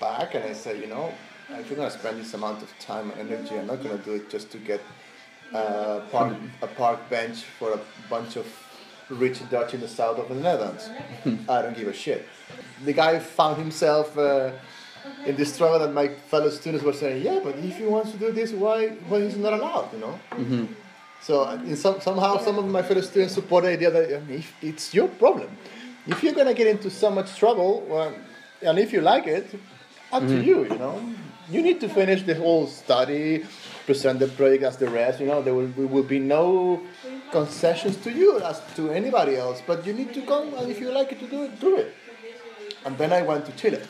back 0.00 0.34
and 0.34 0.44
I 0.44 0.52
say, 0.52 0.80
you 0.80 0.86
know, 0.86 1.12
if 1.50 1.68
you're 1.68 1.76
going 1.76 1.90
to 1.90 1.98
spend 1.98 2.20
this 2.20 2.34
amount 2.34 2.62
of 2.62 2.78
time 2.78 3.10
and 3.12 3.30
energy, 3.30 3.58
I'm 3.58 3.66
not 3.66 3.82
going 3.82 3.96
to 3.98 4.04
do 4.04 4.14
it 4.14 4.30
just 4.30 4.50
to 4.52 4.58
get 4.58 4.80
uh, 5.52 6.00
park, 6.10 6.36
a 6.62 6.66
park 6.66 7.08
bench 7.08 7.42
for 7.42 7.72
a 7.72 7.80
bunch 8.10 8.36
of 8.36 8.46
rich 9.08 9.48
Dutch 9.50 9.74
in 9.74 9.80
the 9.80 9.88
south 9.88 10.18
of 10.18 10.28
the 10.28 10.34
Netherlands. 10.34 10.88
I 11.48 11.62
don't 11.62 11.76
give 11.76 11.88
a 11.88 11.92
shit. 11.92 12.26
The 12.84 12.92
guy 12.92 13.18
found 13.18 13.58
himself 13.58 14.16
uh, 14.16 14.52
in 15.26 15.36
this 15.36 15.54
struggle 15.54 15.78
that 15.78 15.92
my 15.92 16.08
fellow 16.08 16.50
students 16.50 16.84
were 16.84 16.92
saying, 16.92 17.22
yeah, 17.22 17.40
but 17.42 17.56
if 17.56 17.76
he 17.78 17.84
wants 17.84 18.12
to 18.12 18.18
do 18.18 18.32
this, 18.32 18.52
why, 18.52 18.88
why 19.08 19.18
is 19.18 19.34
he 19.34 19.40
not 19.40 19.52
allowed, 19.54 19.92
you 19.92 20.00
know? 20.00 20.18
So 21.22 21.44
uh, 21.44 21.54
in 21.64 21.76
some, 21.76 22.00
somehow 22.00 22.38
some 22.38 22.58
of 22.58 22.66
my 22.66 22.82
fellow 22.82 23.00
students 23.00 23.34
support 23.34 23.64
the 23.64 23.70
idea 23.70 23.90
that 23.90 24.16
I 24.16 24.20
mean, 24.20 24.38
if 24.38 24.54
it's 24.62 24.92
your 24.92 25.08
problem. 25.08 25.48
If 26.06 26.22
you're 26.22 26.34
going 26.34 26.48
to 26.48 26.54
get 26.54 26.66
into 26.66 26.90
so 26.90 27.10
much 27.10 27.36
trouble, 27.38 27.82
well, 27.88 28.14
and 28.60 28.78
if 28.78 28.92
you 28.92 29.00
like 29.00 29.26
it, 29.26 29.46
up 30.12 30.22
to 30.22 30.42
you, 30.42 30.64
you 30.64 30.76
know? 30.76 31.00
You 31.50 31.62
need 31.62 31.80
to 31.80 31.88
finish 31.88 32.22
the 32.22 32.34
whole 32.34 32.66
study, 32.66 33.44
present 33.86 34.18
the 34.18 34.28
project 34.28 34.64
as 34.64 34.76
the 34.76 34.88
rest, 34.88 35.20
you 35.20 35.26
know, 35.26 35.42
there 35.42 35.54
will, 35.54 35.68
there 35.68 35.86
will 35.86 36.02
be 36.02 36.18
no 36.18 36.80
concessions 37.30 37.96
to 37.98 38.10
you 38.12 38.40
as 38.40 38.60
to 38.76 38.90
anybody 38.90 39.36
else, 39.36 39.62
but 39.66 39.86
you 39.86 39.92
need 39.92 40.14
to 40.14 40.22
come 40.22 40.54
and 40.54 40.70
if 40.70 40.80
you 40.80 40.90
like 40.92 41.12
it 41.12 41.20
to 41.20 41.26
do 41.26 41.42
it, 41.44 41.60
do 41.60 41.76
it. 41.76 41.94
And 42.84 42.96
then 42.98 43.12
I 43.12 43.22
went 43.22 43.46
to 43.46 43.52
Chile. 43.52 43.80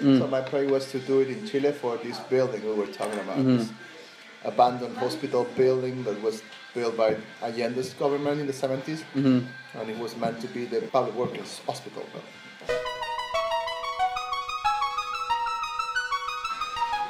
Mm. 0.00 0.18
So 0.18 0.26
my 0.26 0.40
project 0.40 0.70
was 0.70 0.90
to 0.92 0.98
do 0.98 1.20
it 1.20 1.28
in 1.28 1.46
Chile 1.46 1.72
for 1.72 1.96
this 1.98 2.18
building 2.20 2.64
we 2.64 2.72
were 2.72 2.86
talking 2.86 3.18
about, 3.20 3.38
mm-hmm. 3.38 3.58
this 3.58 3.70
abandoned 4.44 4.96
hospital 4.96 5.46
building 5.56 6.02
that 6.04 6.20
was 6.22 6.42
built 6.74 6.96
by 6.96 7.16
Allende's 7.42 7.92
government 7.94 8.40
in 8.40 8.46
the 8.46 8.52
70s, 8.52 9.02
mm-hmm. 9.14 9.40
and 9.78 9.90
it 9.90 9.98
was 9.98 10.16
meant 10.16 10.40
to 10.40 10.46
be 10.48 10.64
the 10.64 10.80
public 10.82 11.14
workers 11.14 11.60
hospital. 11.66 12.02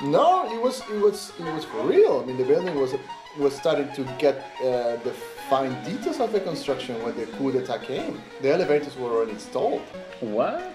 No, 0.02 0.50
it 0.50 0.60
was 0.60 0.80
it 0.90 1.00
was 1.00 1.32
it 1.38 1.44
was 1.54 1.64
for 1.64 1.82
real. 1.86 2.20
I 2.22 2.26
mean, 2.26 2.38
the 2.38 2.44
building 2.44 2.74
was 2.74 2.94
was 3.38 3.54
starting 3.54 3.92
to 3.92 4.02
get 4.18 4.36
uh, 4.60 4.96
the 5.04 5.14
fine 5.50 5.76
details 5.84 6.20
of 6.20 6.32
the 6.32 6.40
construction 6.40 7.00
when 7.02 7.14
the 7.16 7.26
coup 7.26 7.52
d'état 7.52 7.82
came. 7.82 8.20
The 8.40 8.50
elevators 8.52 8.96
were 8.96 9.10
already 9.10 9.32
installed. 9.32 9.82
What? 10.20 10.74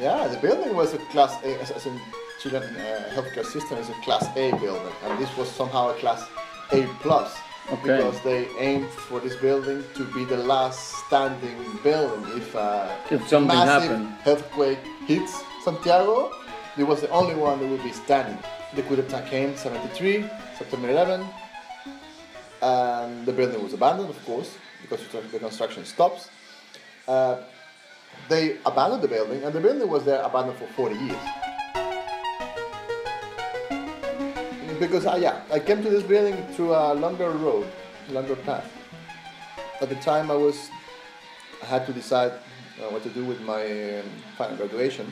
Yeah, 0.00 0.28
the 0.28 0.38
building 0.38 0.74
was 0.76 0.94
a 0.94 0.98
class 1.12 1.42
A, 1.42 1.60
as, 1.60 1.70
as 1.72 1.86
in 1.86 2.00
Chilean 2.40 2.62
uh, 2.62 3.10
healthcare 3.14 3.44
system 3.44 3.78
is 3.78 3.88
a 3.88 3.94
class 4.04 4.24
A 4.36 4.50
building, 4.52 4.92
and 5.04 5.18
this 5.18 5.34
was 5.36 5.50
somehow 5.50 5.90
a 5.90 5.94
class 5.94 6.22
A 6.72 6.86
plus 7.00 7.36
Okay. 7.70 7.96
because 7.96 8.18
they 8.22 8.48
aimed 8.58 8.88
for 8.88 9.20
this 9.20 9.36
building 9.36 9.84
to 9.94 10.04
be 10.14 10.24
the 10.24 10.36
last 10.38 10.80
standing 11.06 11.56
building 11.82 12.24
if 12.38 12.54
a 12.54 12.96
If 13.10 13.28
something 13.28 13.48
massive 13.48 13.90
happened. 13.90 14.08
earthquake 14.26 14.78
hits 15.06 15.42
Santiago. 15.64 16.32
It 16.78 16.84
was 16.86 17.00
the 17.00 17.10
only 17.10 17.34
one 17.34 17.58
that 17.58 17.66
would 17.68 17.82
be 17.82 17.92
standing. 17.92 18.38
The 18.74 18.82
coup 18.84 18.96
d'état 18.96 19.28
came 19.28 19.56
73, 19.56 20.24
September 20.56 20.88
11, 20.90 21.26
and 22.62 23.26
the 23.26 23.32
building 23.32 23.62
was 23.62 23.72
abandoned, 23.74 24.08
of 24.10 24.24
course, 24.24 24.50
because 24.80 25.00
the 25.32 25.38
construction 25.38 25.84
stops. 25.84 26.28
Uh, 27.06 27.36
they 28.28 28.58
abandoned 28.64 29.02
the 29.02 29.08
building, 29.08 29.42
and 29.44 29.52
the 29.52 29.60
building 29.60 29.88
was 29.88 30.04
there 30.04 30.22
abandoned 30.22 30.58
for 30.58 30.66
40 30.68 30.94
years. 30.96 31.24
Because 34.78 35.06
I, 35.06 35.16
yeah, 35.16 35.42
I 35.52 35.58
came 35.58 35.82
to 35.82 35.90
this 35.90 36.02
building 36.02 36.36
through 36.54 36.74
a 36.74 36.94
longer 36.94 37.30
road, 37.30 37.66
longer 38.10 38.36
path. 38.36 38.70
At 39.80 39.88
the 39.88 39.96
time, 39.96 40.30
I 40.30 40.36
was, 40.36 40.70
I 41.62 41.66
had 41.66 41.86
to 41.86 41.92
decide 41.92 42.32
uh, 42.32 42.90
what 42.90 43.02
to 43.02 43.08
do 43.10 43.24
with 43.24 43.40
my 43.40 43.98
um, 44.00 44.06
final 44.36 44.56
graduation. 44.56 45.10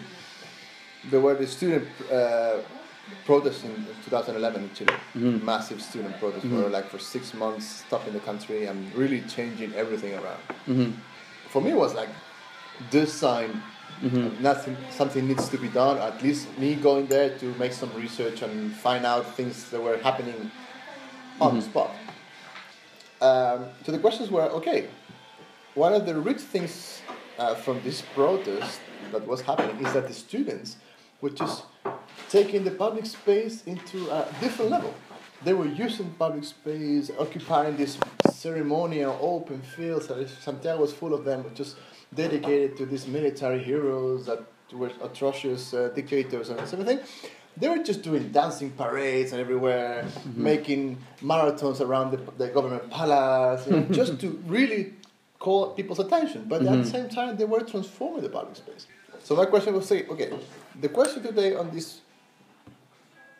There 1.10 1.20
were 1.20 1.34
the 1.34 1.46
student 1.46 1.86
uh, 2.12 2.58
protests 3.24 3.64
in 3.64 3.74
2011 4.04 4.62
in 4.62 4.74
Chile, 4.74 4.94
massive 5.14 5.80
student 5.80 6.18
protests, 6.18 6.44
were 6.44 6.68
like 6.68 6.88
for 6.88 6.98
six 6.98 7.34
months 7.34 7.84
stopping 7.86 8.12
the 8.12 8.20
country 8.20 8.66
and 8.66 8.92
really 8.94 9.20
changing 9.22 9.72
everything 9.74 10.14
around 10.14 10.94
for 11.56 11.62
me 11.62 11.70
it 11.70 11.76
was 11.76 11.94
like 11.94 12.08
this 12.90 13.12
sign 13.12 13.62
nothing 14.40 14.76
something 14.90 15.26
needs 15.26 15.48
to 15.48 15.56
be 15.56 15.68
done 15.68 15.96
at 15.98 16.22
least 16.22 16.46
me 16.58 16.74
going 16.74 17.06
there 17.06 17.38
to 17.38 17.46
make 17.54 17.72
some 17.72 17.90
research 17.94 18.42
and 18.42 18.74
find 18.76 19.06
out 19.06 19.34
things 19.34 19.70
that 19.70 19.80
were 19.80 19.96
happening 19.98 20.50
on 21.40 21.56
the 21.56 21.62
spot 21.62 21.90
um, 23.22 23.64
so 23.84 23.92
the 23.92 23.98
questions 23.98 24.30
were 24.30 24.42
okay 24.42 24.88
one 25.74 25.92
of 25.92 26.06
the 26.06 26.14
rich 26.14 26.40
things 26.40 27.02
uh, 27.38 27.54
from 27.54 27.82
this 27.82 28.02
protest 28.14 28.80
that 29.12 29.26
was 29.26 29.40
happening 29.40 29.76
is 29.84 29.92
that 29.92 30.08
the 30.08 30.14
students 30.14 30.76
were 31.20 31.30
just 31.30 31.64
taking 32.28 32.64
the 32.64 32.70
public 32.70 33.06
space 33.06 33.64
into 33.64 34.10
a 34.10 34.26
different 34.40 34.70
level. 34.70 34.94
They 35.44 35.52
were 35.52 35.66
using 35.66 36.10
public 36.18 36.44
space, 36.44 37.10
occupying 37.18 37.76
this 37.76 37.98
ceremonial 38.30 39.18
open 39.20 39.60
fields. 39.60 40.08
Santiago 40.40 40.80
was 40.80 40.92
full 40.92 41.14
of 41.14 41.24
them, 41.24 41.44
just 41.54 41.76
dedicated 42.14 42.76
to 42.78 42.86
these 42.86 43.06
military 43.06 43.62
heroes 43.62 44.26
that 44.26 44.40
were 44.72 44.90
atrocious 45.02 45.74
uh, 45.74 45.90
dictators 45.94 46.50
and 46.50 46.58
everything. 46.60 47.00
They 47.56 47.68
were 47.68 47.82
just 47.82 48.02
doing 48.02 48.30
dancing 48.32 48.70
parades 48.70 49.32
and 49.32 49.40
everywhere, 49.40 50.06
making 50.34 50.98
marathons 51.22 51.80
around 51.80 52.10
the, 52.10 52.18
the 52.36 52.48
government 52.48 52.90
palace, 52.90 53.66
you 53.66 53.72
know, 53.72 53.82
just 53.90 54.20
to 54.20 54.28
really 54.46 54.92
call 55.38 55.70
people's 55.70 55.98
attention. 55.98 56.44
But 56.48 56.66
at 56.66 56.84
the 56.84 56.90
same 56.90 57.08
time, 57.08 57.36
they 57.36 57.46
were 57.46 57.60
transforming 57.60 58.22
the 58.22 58.28
public 58.28 58.56
space. 58.56 58.86
So 59.22 59.34
my 59.34 59.46
question 59.46 59.74
was 59.74 59.86
say, 59.86 60.06
okay, 60.06 60.32
the 60.80 60.88
question 60.88 61.22
today 61.22 61.54
on 61.54 61.70
this 61.70 62.00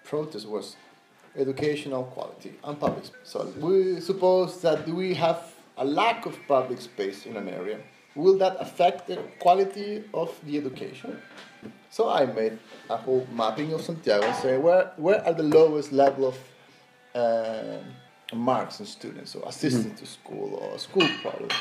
protest 0.05 0.49
was 0.49 0.77
educational 1.37 2.05
quality 2.05 2.55
and 2.65 2.81
public 2.81 3.05
space. 3.05 3.21
So 3.25 3.53
we 3.61 4.01
suppose 4.01 4.61
that 4.63 4.89
we 4.89 5.15
have 5.15 5.53
a 5.77 5.85
lack 5.85 6.25
of 6.27 6.39
public 6.49 6.81
space 6.81 7.27
in 7.27 7.37
an 7.37 7.49
area. 7.49 7.79
Will 8.17 8.39
that 8.39 8.57
affect 8.59 9.07
the 9.07 9.17
quality 9.39 10.03
of 10.13 10.35
the 10.45 10.57
education? 10.57 11.21
So 11.91 12.09
I 12.09 12.27
made 12.27 12.59
a 12.91 12.97
whole 12.97 13.27
mapping 13.33 13.73
of 13.73 13.83
Santiago 13.83 14.27
and 14.27 14.37
say 14.37 14.59
where 14.59 14.93
where 14.97 15.25
are 15.27 15.35
the 15.35 15.43
lowest 15.43 15.93
level 15.93 16.27
of 16.27 16.39
uh, 17.15 17.79
marks 18.35 18.81
in 18.81 18.87
students, 18.87 19.35
or 19.35 19.49
assistance 19.49 20.01
to 20.01 20.07
school 20.07 20.55
or 20.55 20.79
school 20.79 21.09
problems. 21.23 21.55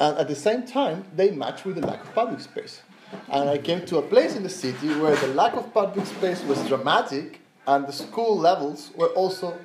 And 0.00 0.16
at 0.18 0.28
the 0.28 0.34
same 0.34 0.66
time, 0.66 1.04
they 1.14 1.30
match 1.30 1.64
with 1.64 1.76
the 1.76 1.86
lack 1.86 2.02
of 2.02 2.14
public 2.14 2.40
space. 2.40 2.82
And 3.28 3.48
I 3.48 3.58
came 3.58 3.84
to 3.86 3.98
a 3.98 4.02
place 4.02 4.34
in 4.34 4.42
the 4.42 4.48
city 4.48 4.88
where 5.00 5.14
the 5.16 5.28
lack 5.28 5.54
of 5.54 5.72
public 5.72 6.06
space 6.06 6.42
was 6.44 6.58
dramatic 6.66 7.40
and 7.66 7.86
the 7.86 7.92
school 7.92 8.36
levels 8.36 8.90
were 8.96 9.08
also 9.08 9.56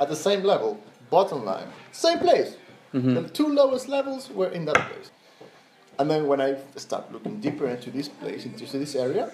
at 0.00 0.08
the 0.08 0.16
same 0.16 0.42
level, 0.42 0.80
bottom 1.10 1.44
line. 1.44 1.68
Same 1.92 2.18
place. 2.18 2.56
The 2.92 3.28
two 3.28 3.48
lowest 3.48 3.88
levels 3.88 4.30
were 4.30 4.48
in 4.48 4.64
that 4.64 4.76
place. 4.90 5.10
And 5.98 6.10
then 6.10 6.26
when 6.26 6.40
I 6.40 6.56
started 6.76 7.12
looking 7.12 7.40
deeper 7.40 7.66
into 7.66 7.90
this 7.90 8.08
place, 8.08 8.44
into 8.44 8.64
this 8.78 8.94
area, 8.94 9.30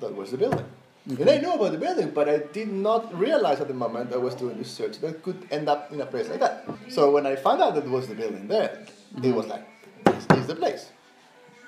that 0.00 0.14
was 0.14 0.30
the 0.30 0.38
building. 0.38 0.64
And 1.08 1.28
I 1.28 1.38
knew 1.38 1.52
about 1.52 1.72
the 1.72 1.78
building, 1.78 2.10
but 2.10 2.28
I 2.28 2.38
did 2.38 2.68
not 2.68 3.12
realize 3.18 3.60
at 3.60 3.68
the 3.68 3.74
moment 3.74 4.12
I 4.12 4.18
was 4.18 4.34
doing 4.36 4.56
research 4.56 5.00
that 5.00 5.22
could 5.22 5.46
end 5.50 5.68
up 5.68 5.92
in 5.92 6.00
a 6.00 6.06
place 6.06 6.28
like 6.28 6.40
that. 6.40 6.64
So 6.88 7.10
when 7.10 7.26
I 7.26 7.34
found 7.34 7.60
out 7.60 7.74
that 7.74 7.88
was 7.88 8.06
the 8.06 8.14
building 8.14 8.46
there, 8.46 8.86
it 9.16 9.16
mm-hmm. 9.16 9.34
was 9.34 9.46
like, 9.46 9.66
this 10.04 10.38
is 10.38 10.46
the 10.46 10.54
place. 10.54 10.90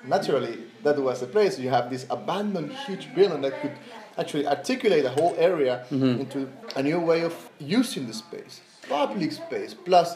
Naturally, 0.05 0.63
that 0.83 0.97
was 0.97 1.19
the 1.19 1.27
place. 1.27 1.59
You 1.59 1.69
have 1.69 1.89
this 1.89 2.05
abandoned 2.09 2.71
huge 2.71 3.13
building 3.13 3.41
that 3.41 3.61
could 3.61 3.73
actually 4.17 4.47
articulate 4.47 5.03
the 5.03 5.09
whole 5.09 5.35
area 5.37 5.85
mm-hmm. 5.89 6.21
into 6.21 6.49
a 6.75 6.81
new 6.81 6.99
way 6.99 7.21
of 7.21 7.49
using 7.59 8.07
the 8.07 8.13
space, 8.13 8.61
public 8.87 9.33
space, 9.33 9.73
plus 9.73 10.15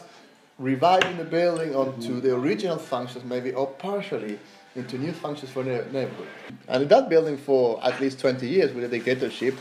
reviving 0.60 1.16
the 1.16 1.24
building 1.24 1.74
onto 1.74 2.20
the 2.20 2.36
original 2.36 2.76
functions, 2.76 3.24
maybe 3.24 3.50
or 3.52 3.66
partially 3.66 4.38
into 4.76 4.98
new 4.98 5.12
functions 5.12 5.50
for 5.50 5.62
the 5.64 5.84
neighborhood. 5.90 6.28
And 6.68 6.82
in 6.82 6.88
that 6.88 7.08
building, 7.08 7.38
for 7.38 7.82
at 7.82 7.98
least 8.00 8.20
20 8.20 8.46
years 8.46 8.72
with 8.72 8.84
a 8.84 8.88
dictatorship, 8.88 9.54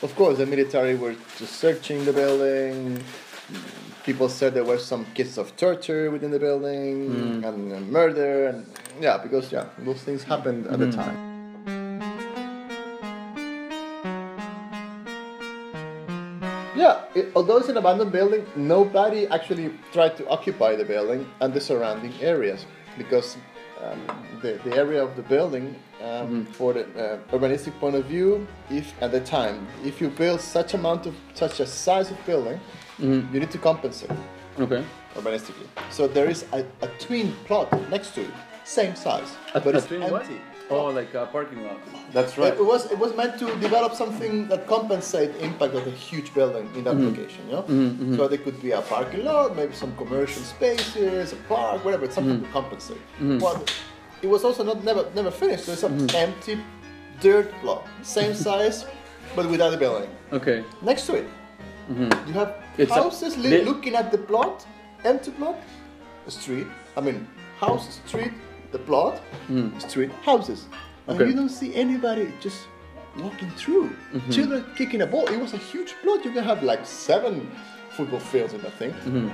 of 0.00 0.16
course, 0.16 0.38
the 0.38 0.46
military 0.46 0.96
were 0.96 1.14
just 1.38 1.56
searching 1.56 2.04
the 2.04 2.12
building. 2.12 3.04
People 4.04 4.28
said 4.28 4.54
there 4.54 4.64
were 4.64 4.78
some 4.78 5.04
cases 5.14 5.38
of 5.38 5.56
torture 5.56 6.10
within 6.10 6.30
the 6.32 6.40
building 6.40 7.44
and, 7.44 7.72
uh, 7.72 7.78
murder, 7.80 8.48
and 8.48 8.66
yeah, 9.00 9.18
because 9.18 9.52
yeah, 9.52 9.66
those 9.78 10.02
things 10.02 10.24
happened 10.24 10.66
at 10.66 10.78
the 10.80 10.90
time. 10.90 11.31
Yeah, 16.82 17.04
it, 17.14 17.24
although 17.36 17.58
it's 17.58 17.68
an 17.68 17.76
abandoned 17.76 18.10
building, 18.10 18.44
nobody 18.56 19.20
actually 19.28 19.70
tried 19.92 20.16
to 20.16 20.22
occupy 20.28 20.74
the 20.74 20.84
building 20.84 21.20
and 21.40 21.54
the 21.54 21.60
surrounding 21.60 22.12
areas 22.20 22.66
because 22.98 23.36
um, 23.84 24.00
the, 24.42 24.58
the 24.64 24.74
area 24.76 25.00
of 25.02 25.14
the 25.14 25.22
building, 25.22 25.66
um, 26.02 26.44
for 26.58 26.72
the 26.72 26.84
uh, 27.04 27.18
urbanistic 27.36 27.74
point 27.78 27.94
of 27.94 28.04
view, 28.06 28.46
if 28.68 28.86
at 29.00 29.12
the 29.12 29.20
time, 29.20 29.66
if 29.84 30.00
you 30.00 30.08
build 30.08 30.40
such 30.40 30.74
amount 30.74 31.06
of 31.06 31.14
such 31.34 31.60
a 31.60 31.66
size 31.66 32.10
of 32.10 32.18
building, 32.26 32.58
you 32.98 33.38
need 33.42 33.50
to 33.50 33.58
compensate 33.58 34.10
Okay. 34.58 34.84
urbanistically. 35.14 35.68
So 35.90 36.08
there 36.08 36.28
is 36.28 36.44
a, 36.52 36.60
a 36.86 36.88
twin 36.98 37.32
plot 37.46 37.68
next 37.90 38.14
to 38.16 38.22
it, 38.22 38.34
same 38.64 38.94
size, 38.96 39.30
but 39.52 39.74
it's 39.76 39.90
empty. 39.92 40.40
Oh, 40.72 40.86
like 40.86 41.14
a 41.14 41.26
parking 41.26 41.64
lot. 41.64 41.78
That's 42.12 42.38
right. 42.38 42.52
It, 42.52 42.64
was 42.64 42.90
it 42.90 42.98
was 42.98 43.14
meant 43.16 43.38
to 43.38 43.46
develop 43.60 43.94
something 43.94 44.48
that 44.48 44.66
compensate 44.66 45.36
impact 45.36 45.74
of 45.74 45.86
a 45.86 45.90
huge 45.90 46.32
building 46.34 46.68
in 46.74 46.84
that 46.84 46.94
mm-hmm. 46.94 47.08
location, 47.08 47.46
you 47.46 47.52
know. 47.52 47.62
Mm-hmm, 47.62 47.88
mm-hmm. 47.88 48.16
So 48.16 48.28
there 48.28 48.38
could 48.38 48.60
be 48.60 48.72
a 48.72 48.82
parking 48.82 49.24
lot, 49.24 49.56
maybe 49.56 49.74
some 49.74 49.94
commercial 49.96 50.42
spaces, 50.42 51.32
a 51.32 51.36
park, 51.48 51.84
whatever. 51.84 52.04
It's 52.04 52.14
something 52.14 52.42
to 52.42 52.48
compensate. 52.48 53.00
Well, 53.20 53.64
it 54.22 54.28
was 54.28 54.44
also 54.44 54.62
not 54.64 54.84
never 54.84 55.06
never 55.14 55.30
finished. 55.30 55.64
So 55.64 55.72
it's 55.72 55.82
an 55.82 56.10
empty 56.14 56.58
dirt 57.20 57.52
plot, 57.60 57.86
same 58.02 58.34
size, 58.46 58.86
but 59.36 59.48
without 59.48 59.72
a 59.74 59.76
building. 59.76 60.10
Okay. 60.32 60.64
Next 60.82 61.06
to 61.06 61.14
it, 61.14 61.26
you 62.26 62.32
have 62.32 62.54
It's 62.78 62.92
houses 62.92 63.36
li- 63.36 63.50
li- 63.50 63.64
looking 63.64 63.94
at 63.94 64.10
the 64.10 64.18
plot, 64.18 64.66
empty 65.04 65.30
plot, 65.32 65.56
a 66.26 66.30
street. 66.30 66.66
I 66.96 67.00
mean, 67.00 67.26
house, 67.58 68.00
street, 68.06 68.32
the 68.72 68.78
plot, 68.78 69.18
hmm. 69.48 69.78
street, 69.78 70.10
houses. 70.24 70.66
And 71.06 71.20
Okay. 71.20 71.30
you 71.30 71.36
don't 71.36 71.48
see 71.50 71.74
anybody 71.74 72.32
just 72.40 72.60
walking 73.16 73.50
through. 73.50 73.88
Mm-hmm. 73.90 74.30
Children 74.30 74.64
kicking 74.76 75.02
a 75.02 75.06
ball. 75.06 75.26
It 75.28 75.38
was 75.40 75.52
a 75.52 75.58
huge 75.58 75.94
plot. 76.02 76.24
You 76.24 76.32
can 76.32 76.44
have 76.44 76.62
like 76.62 76.86
seven 76.86 77.50
football 77.90 78.20
fields 78.20 78.54
in 78.54 78.60
that 78.62 78.72
thing. 78.74 78.92
Mm-hmm. 78.92 79.28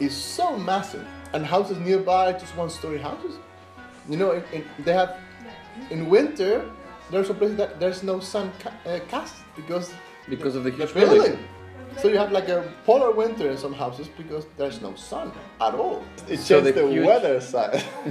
It's 0.00 0.14
so 0.14 0.56
massive. 0.58 1.06
And 1.32 1.46
houses 1.46 1.78
nearby, 1.78 2.32
just 2.32 2.56
one 2.56 2.70
story 2.70 2.98
houses. 2.98 3.34
You 4.08 4.16
know, 4.16 4.32
in, 4.32 4.42
in, 4.52 4.64
they 4.84 4.92
have, 4.92 5.16
in 5.90 6.08
winter, 6.10 6.68
there's 7.10 7.30
a 7.30 7.34
place 7.34 7.56
that 7.56 7.78
there's 7.78 8.02
no 8.02 8.18
sun 8.20 8.50
ca- 8.58 8.72
uh, 8.90 8.98
cast 9.08 9.36
because 9.54 9.92
Because 10.28 10.56
of 10.56 10.64
the 10.64 10.70
the 10.70 10.76
huge 10.76 10.94
building. 10.94 11.22
building. 11.22 11.38
So 12.00 12.08
you 12.08 12.16
have 12.18 12.32
like 12.32 12.48
a 12.48 12.64
polar 12.84 13.12
winter 13.12 13.50
in 13.50 13.56
some 13.56 13.72
houses 13.72 14.08
because 14.16 14.46
there's 14.56 14.80
no 14.80 14.94
sun 14.96 15.30
at 15.60 15.74
all. 15.74 16.02
It 16.28 16.38
So 16.40 16.60
changed 16.60 16.76
the 16.78 16.88
huge- 16.88 17.06
weather 17.06 17.40
side. 17.40 17.82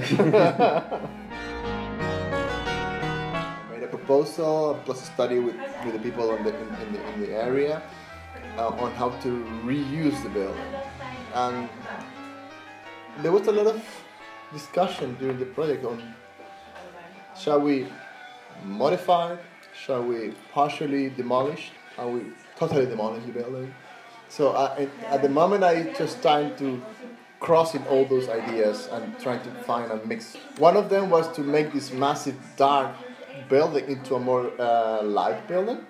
I 3.62 3.70
made 3.70 3.82
a 3.82 3.88
proposal 3.88 4.78
plus 4.84 5.02
a 5.02 5.04
study 5.12 5.38
with, 5.40 5.56
with 5.84 5.92
the 5.94 5.98
people 6.00 6.34
in 6.36 6.44
the, 6.44 6.50
in, 6.58 6.68
in 6.86 6.92
the, 6.92 7.08
in 7.12 7.20
the 7.20 7.30
area 7.34 7.82
uh, 8.56 8.68
on 8.68 8.92
how 8.92 9.10
to 9.24 9.28
reuse 9.64 10.22
the 10.22 10.28
building. 10.30 10.62
And 11.34 11.68
there 13.18 13.32
was 13.32 13.46
a 13.48 13.52
lot 13.52 13.66
of 13.66 13.82
discussion 14.52 15.16
during 15.18 15.38
the 15.38 15.46
project 15.46 15.84
on 15.84 16.14
shall 17.38 17.60
we 17.60 17.86
modify, 18.64 19.36
shall 19.74 20.02
we 20.02 20.34
partially 20.52 21.10
demolish, 21.10 21.72
are 21.98 22.08
we 22.08 22.22
totally 22.68 22.86
demolish 22.86 23.24
the 23.24 23.32
building? 23.32 23.74
So 24.28 24.50
uh, 24.50 24.74
it- 24.78 24.90
at 25.10 25.22
the 25.22 25.28
moment 25.28 25.64
I 25.64 25.74
just 26.02 26.22
trying 26.22 26.54
to 26.56 26.82
crossing 27.40 27.84
all 27.86 28.04
those 28.04 28.28
ideas 28.28 28.88
and 28.92 29.02
trying 29.20 29.40
to 29.42 29.50
find 29.68 29.90
a 29.90 29.98
mix. 30.06 30.36
One 30.58 30.76
of 30.76 30.88
them 30.88 31.10
was 31.10 31.26
to 31.36 31.40
make 31.42 31.72
this 31.72 31.92
massive 31.92 32.36
dark 32.56 32.90
building 33.48 33.88
into 33.88 34.14
a 34.14 34.20
more 34.20 34.44
uh, 34.60 35.02
light 35.02 35.48
building. 35.48 35.80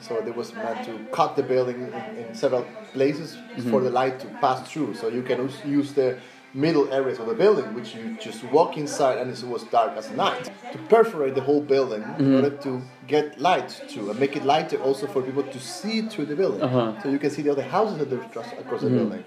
So 0.00 0.20
there 0.20 0.34
was 0.34 0.52
meant 0.62 0.82
to 0.84 0.92
cut 1.10 1.34
the 1.36 1.42
building 1.42 1.78
in, 1.98 2.04
in 2.22 2.34
several 2.34 2.64
places 2.92 3.38
for 3.70 3.80
the 3.80 3.90
light 3.90 4.20
to 4.20 4.26
pass 4.40 4.58
through. 4.70 4.94
So 4.94 5.08
you 5.08 5.22
can 5.22 5.38
us- 5.46 5.64
use 5.64 5.92
the 5.94 6.18
middle 6.58 6.92
areas 6.92 7.18
of 7.18 7.26
the 7.26 7.34
building, 7.34 7.72
which 7.74 7.94
you 7.94 8.16
just 8.20 8.42
walk 8.56 8.76
inside 8.76 9.18
and 9.18 9.30
it 9.30 9.42
was 9.44 9.62
dark 9.64 9.96
as 9.96 10.10
night. 10.10 10.44
To 10.72 10.78
perforate 10.96 11.34
the 11.34 11.40
whole 11.40 11.62
building 11.62 12.02
in 12.02 12.08
mm-hmm. 12.08 12.34
order 12.36 12.50
to 12.66 12.82
get 13.06 13.40
light 13.40 13.70
through 13.88 14.10
and 14.10 14.18
make 14.18 14.34
it 14.36 14.44
lighter 14.44 14.78
also 14.78 15.06
for 15.06 15.22
people 15.22 15.44
to 15.44 15.60
see 15.60 16.02
through 16.02 16.26
the 16.26 16.36
building. 16.36 16.62
Uh-huh. 16.62 17.00
So 17.02 17.08
you 17.08 17.18
can 17.18 17.30
see 17.30 17.42
the 17.42 17.52
other 17.52 17.62
houses 17.62 17.98
that 17.98 18.12
are 18.12 18.22
across, 18.22 18.50
across 18.52 18.80
the 18.80 18.88
mm-hmm. 18.88 18.98
building. 18.98 19.24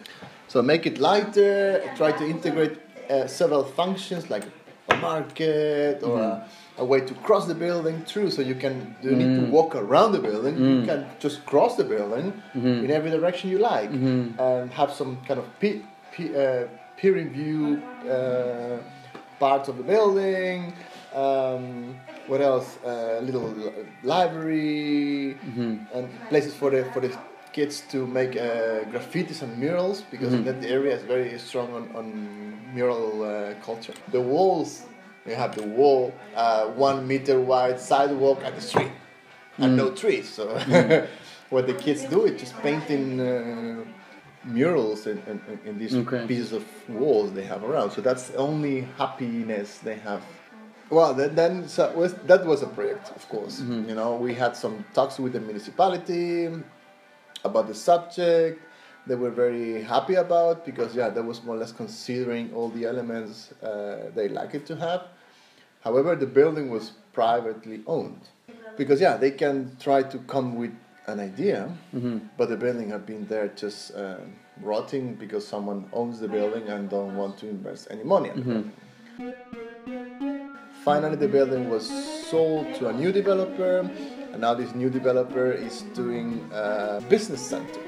So 0.48 0.62
make 0.62 0.86
it 0.86 0.98
lighter, 1.00 1.82
try 1.96 2.12
to 2.12 2.26
integrate 2.26 2.78
uh, 3.10 3.28
several 3.28 3.64
functions 3.64 4.30
like 4.30 4.44
a 4.90 4.96
market 4.98 6.04
or 6.04 6.18
mm-hmm. 6.18 6.80
a, 6.80 6.84
a 6.84 6.86
way 6.86 7.00
to 7.02 7.14
cross 7.16 7.48
the 7.48 7.56
building 7.56 8.04
through 8.10 8.30
so 8.32 8.42
you 8.42 8.56
can 8.56 8.96
you 9.02 9.12
need 9.12 9.36
to 9.40 9.42
mm. 9.42 9.50
walk 9.50 9.76
around 9.76 10.12
the 10.12 10.20
building 10.20 10.58
you 10.58 10.82
mm. 10.82 10.86
can 10.86 11.06
just 11.20 11.46
cross 11.46 11.76
the 11.76 11.84
building 11.84 12.34
in 12.56 12.90
every 12.90 13.12
direction 13.12 13.50
you 13.50 13.60
like 13.60 13.90
and 13.92 14.72
have 14.74 14.92
some 14.92 15.18
kind 15.28 15.40
of 15.40 15.46
uh, 16.20 16.68
peer 16.98 17.14
review 17.14 17.82
uh, 18.10 18.78
parts 19.40 19.68
of 19.70 19.78
the 19.78 19.84
building 19.84 20.74
um, 21.14 21.96
what 22.28 22.42
else 22.42 22.78
uh, 22.86 23.20
little 23.22 23.50
li- 23.50 23.72
library 24.04 25.38
and 25.94 26.10
places 26.30 26.54
for 26.56 26.70
the 26.70 26.86
for 26.94 27.00
the 27.02 27.12
kids 27.54 27.82
to 27.92 28.08
make 28.08 28.36
uh, 28.38 28.86
graffitis 28.92 29.42
and 29.42 29.58
murals 29.58 30.02
because 30.10 30.32
that 30.46 30.64
area 30.64 30.96
is 30.96 31.04
very 31.04 31.38
strong 31.38 31.74
on, 31.74 31.84
on 31.96 32.06
mural 32.74 33.24
uh, 33.24 33.54
culture. 33.66 33.94
The 34.14 34.22
walls, 34.22 34.84
you 35.26 35.36
have 35.36 35.54
the 35.56 35.68
wall, 35.68 36.14
uh, 36.34 36.68
one 36.68 37.06
meter 37.06 37.42
wide 37.42 37.78
sidewalk 37.78 38.40
at 38.46 38.56
the 38.56 38.62
street, 38.62 38.94
and 39.58 39.76
no 39.76 39.92
trees. 39.92 40.30
So 40.30 40.46
what 41.50 41.68
the 41.68 41.74
kids 41.74 42.06
do 42.06 42.24
is 42.24 42.40
just 42.40 42.56
painting 42.62 43.20
uh, 43.20 43.84
murals 44.44 45.08
and, 45.08 45.20
in, 45.28 45.42
in- 45.52 45.60
in 45.70 45.78
these 45.80 45.96
Okay. 45.96 46.26
pieces 46.28 46.52
of 46.52 46.66
walls 46.90 47.32
they 47.34 47.44
have 47.44 47.64
around. 47.64 47.92
So 47.92 48.02
that's 48.02 48.30
the 48.30 48.38
only 48.38 48.82
happiness 48.98 49.78
they 49.80 49.96
have. 49.96 50.22
Well, 50.90 51.14
then, 51.14 51.36
then 51.36 51.68
so 51.70 51.92
was, 51.96 52.14
that 52.28 52.46
was 52.46 52.62
a 52.64 52.68
project, 52.68 53.12
of 53.16 53.28
course. 53.30 53.62
You 53.62 53.96
know, 53.96 54.16
we 54.16 54.34
had 54.34 54.56
some 54.58 54.84
talks 54.94 55.20
with 55.20 55.34
the 55.34 55.40
municipality 55.40 56.50
about 57.46 57.68
the 57.68 57.74
subject. 57.76 58.62
They 59.08 59.16
were 59.16 59.32
very 59.32 59.82
happy 59.84 60.16
about 60.16 60.66
because 60.66 60.94
yeah, 60.96 61.10
that 61.10 61.24
was 61.24 61.44
more 61.44 61.56
or 61.56 61.60
less 61.60 61.72
considering 61.72 62.54
all 62.54 62.70
the 62.70 62.86
elements 62.86 63.52
uh, 63.64 64.12
they 64.14 64.28
like 64.28 64.54
it 64.54 64.66
to 64.68 64.76
have. 64.76 65.04
However, 65.82 66.16
the 66.16 66.28
building 66.28 66.70
was 66.70 66.92
privately 67.14 67.82
owned 67.88 68.22
because 68.78 69.02
yeah, 69.02 69.18
they 69.18 69.32
can 69.32 69.76
try 69.80 70.04
to 70.04 70.18
come 70.20 70.56
with 70.56 70.72
an 71.08 71.20
idea, 71.20 71.70
but 72.38 72.50
the 72.50 72.56
building 72.58 72.90
have 72.90 73.06
been 73.06 73.26
there 73.28 73.48
just 73.50 73.96
uh, 73.96 74.18
rotting 74.62 75.16
because 75.16 75.48
someone 75.48 75.86
owns 75.94 76.20
the 76.20 76.28
building 76.28 76.68
and 76.70 76.90
don't 76.90 77.16
want 77.16 77.38
to 77.40 77.48
invest 77.50 77.88
any 77.92 78.04
money. 78.04 78.30
building. 78.30 78.72
Finally, 80.84 81.16
the 81.16 81.28
building 81.28 81.70
was 81.70 81.86
sold 82.30 82.74
to 82.76 82.88
a 82.88 82.94
new 82.94 83.12
developer, 83.12 83.80
and 84.32 84.42
now 84.42 84.54
this 84.54 84.74
new 84.74 84.90
developer 84.90 85.52
is 85.52 85.84
doing 85.94 86.50
a 86.54 87.02
business 87.10 87.42
center. 87.42 87.82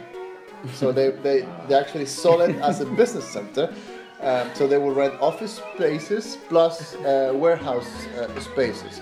So 0.73 0.91
they, 0.97 1.09
they, 1.09 1.47
they 1.67 1.75
actually 1.75 2.05
sold 2.05 2.41
it 2.41 2.55
as 2.57 2.81
a 2.81 2.85
business 2.85 3.27
center. 3.27 3.73
Um, 4.23 4.49
so 4.53 4.67
they 4.67 4.77
will 4.77 4.93
rent 4.93 5.15
office 5.19 5.61
spaces 5.75 6.37
plus 6.47 6.95
uh, 6.95 7.31
warehouse 7.35 8.07
uh, 8.07 8.39
spaces. 8.39 9.01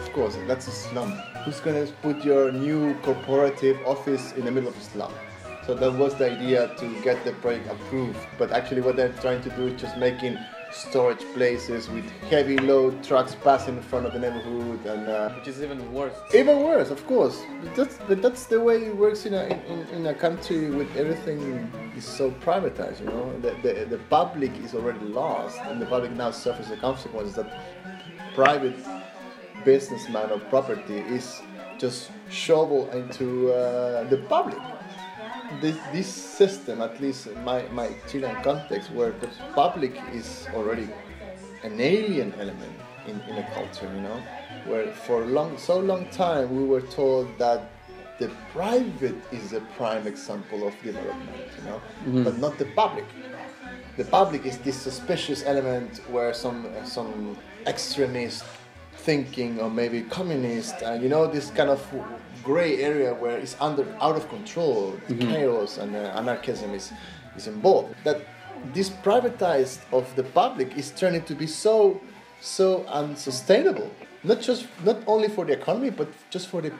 Of 0.00 0.12
course, 0.12 0.36
that's 0.48 0.66
a 0.66 0.72
slum. 0.72 1.12
Who's 1.44 1.60
gonna 1.60 1.86
put 2.02 2.24
your 2.24 2.50
new 2.50 2.94
corporative 3.02 3.78
office 3.86 4.32
in 4.32 4.44
the 4.44 4.50
middle 4.50 4.68
of 4.68 4.76
a 4.76 4.80
slum? 4.80 5.12
So 5.64 5.74
that 5.74 5.92
was 5.92 6.14
the 6.16 6.32
idea 6.32 6.74
to 6.78 7.02
get 7.02 7.24
the 7.24 7.32
project 7.34 7.70
approved. 7.70 8.18
But 8.36 8.50
actually, 8.52 8.80
what 8.80 8.96
they're 8.96 9.12
trying 9.20 9.42
to 9.42 9.50
do 9.50 9.68
is 9.68 9.80
just 9.80 9.96
making 9.96 10.38
storage 10.72 11.24
places 11.34 11.88
with 11.88 12.08
heavy 12.30 12.58
load 12.58 13.02
trucks 13.02 13.34
passing 13.42 13.76
in 13.76 13.82
front 13.82 14.06
of 14.06 14.12
the 14.12 14.18
neighborhood 14.18 14.84
and. 14.86 15.08
Uh, 15.08 15.30
Which 15.30 15.48
is 15.48 15.62
even 15.62 15.92
worse. 15.92 16.14
even 16.34 16.62
worse, 16.62 16.90
of 16.90 17.04
course. 17.06 17.42
But 17.62 17.74
that's, 17.74 17.98
but 18.06 18.22
that's 18.22 18.46
the 18.46 18.60
way 18.60 18.86
it 18.86 18.96
works 18.96 19.26
in 19.26 19.34
a, 19.34 19.44
in, 19.44 19.80
in, 19.88 20.06
a 20.06 20.14
country 20.14 20.70
with 20.70 20.94
everything 20.96 21.40
is 21.96 22.04
so 22.04 22.30
privatized, 22.30 23.00
you 23.00 23.06
know. 23.06 23.40
The, 23.40 23.56
the, 23.62 23.84
the 23.84 23.98
public 24.10 24.56
is 24.58 24.74
already 24.74 25.04
lost, 25.04 25.58
and 25.62 25.80
the 25.80 25.86
public 25.86 26.12
now 26.12 26.30
suffers 26.30 26.68
the 26.68 26.76
consequences 26.76 27.36
that 27.36 27.50
private 28.34 28.76
businessman 29.64 30.30
or 30.30 30.38
property 30.38 30.98
is 30.98 31.40
just 31.78 32.10
shoveled 32.30 32.94
into 32.94 33.52
uh, 33.52 34.04
the 34.04 34.18
public. 34.28 34.58
This, 35.60 35.76
this 35.92 36.06
system, 36.06 36.82
at 36.82 37.00
least 37.00 37.26
in 37.26 37.42
my, 37.44 37.62
my 37.68 37.90
Chilean 38.08 38.36
context, 38.42 38.90
where 38.92 39.12
the 39.12 39.28
public 39.54 39.98
is 40.12 40.46
already 40.54 40.88
an 41.62 41.80
alien 41.80 42.32
element 42.38 42.72
in, 43.06 43.20
in 43.22 43.38
a 43.38 43.50
culture, 43.54 43.90
you 43.94 44.00
know, 44.02 44.22
where 44.66 44.92
for 44.92 45.24
long, 45.24 45.56
so 45.58 45.78
long 45.78 46.06
time 46.10 46.54
we 46.54 46.64
were 46.64 46.82
told 46.82 47.26
that 47.38 47.70
the 48.18 48.30
private 48.52 49.16
is 49.32 49.52
a 49.52 49.60
prime 49.76 50.06
example 50.06 50.66
of 50.66 50.74
development, 50.82 51.48
you 51.56 51.64
know, 51.64 51.80
mm-hmm. 52.04 52.24
but 52.24 52.38
not 52.38 52.58
the 52.58 52.66
public. 52.76 53.06
The 53.96 54.04
public 54.04 54.44
is 54.44 54.58
this 54.58 54.76
suspicious 54.76 55.42
element 55.44 56.00
where 56.08 56.32
some 56.34 56.66
some 56.84 57.36
extremist 57.66 58.44
thinking 59.08 59.58
or 59.62 59.70
maybe 59.70 60.02
communist, 60.02 60.76
and 60.82 61.02
you 61.02 61.08
know 61.08 61.24
this 61.26 61.46
kind 61.58 61.70
of 61.70 61.80
gray 62.44 62.72
area 62.90 63.10
where 63.22 63.36
it's 63.42 63.56
under 63.58 63.84
out 64.06 64.16
of 64.20 64.24
control, 64.28 64.80
chaos 65.32 65.78
and 65.78 65.96
uh, 65.96 66.20
anarchism 66.20 66.70
is 66.74 66.92
is 67.38 67.46
involved. 67.54 67.94
That 68.04 68.18
this 68.76 68.90
privatized 69.08 69.80
of 69.98 70.04
the 70.18 70.24
public 70.40 70.68
is 70.76 70.86
turning 71.02 71.22
to 71.30 71.34
be 71.42 71.46
so 71.46 71.76
so 72.58 72.68
unsustainable. 73.02 73.90
Not 74.30 74.38
just 74.48 74.62
not 74.84 74.98
only 75.06 75.28
for 75.36 75.44
the 75.48 75.54
economy, 75.60 75.90
but 76.00 76.08
just 76.34 76.46
for 76.52 76.60
the 76.66 76.72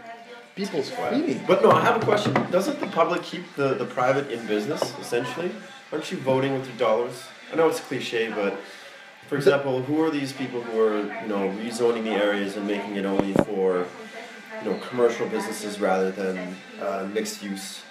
people's 0.59 0.91
feeling. 0.91 1.41
But 1.51 1.59
no, 1.65 1.71
I 1.71 1.83
have 1.89 1.97
a 2.03 2.05
question. 2.11 2.33
Doesn't 2.57 2.79
the 2.85 2.91
public 3.01 3.23
keep 3.23 3.45
the, 3.61 3.69
the 3.83 3.89
private 3.99 4.27
in 4.35 4.41
business, 4.55 4.83
essentially? 5.05 5.51
Aren't 5.93 6.07
you 6.13 6.19
voting 6.33 6.53
with 6.57 6.67
your 6.69 6.79
dollars? 6.89 7.17
I 7.51 7.57
know 7.57 7.69
it's 7.73 7.81
cliche, 7.89 8.23
but 8.41 8.53
for 9.29 9.37
example, 9.37 9.83
who 9.83 10.03
are 10.03 10.11
these 10.11 10.33
people 10.33 10.63
who 10.63 10.81
are, 10.81 10.99
you 11.23 11.29
know, 11.29 11.49
rezoning 11.63 12.05
the 12.05 12.11
areas 12.13 12.57
and 12.57 12.67
making 12.67 12.97
it 12.97 13.05
only 13.05 13.35
for, 13.45 13.87
you 14.63 14.71
know, 14.71 14.79
commercial 14.89 15.29
businesses 15.29 15.79
rather 15.79 16.11
than 16.11 16.57
uh, 16.81 17.07
mixed 17.13 17.43
use? 17.43 17.83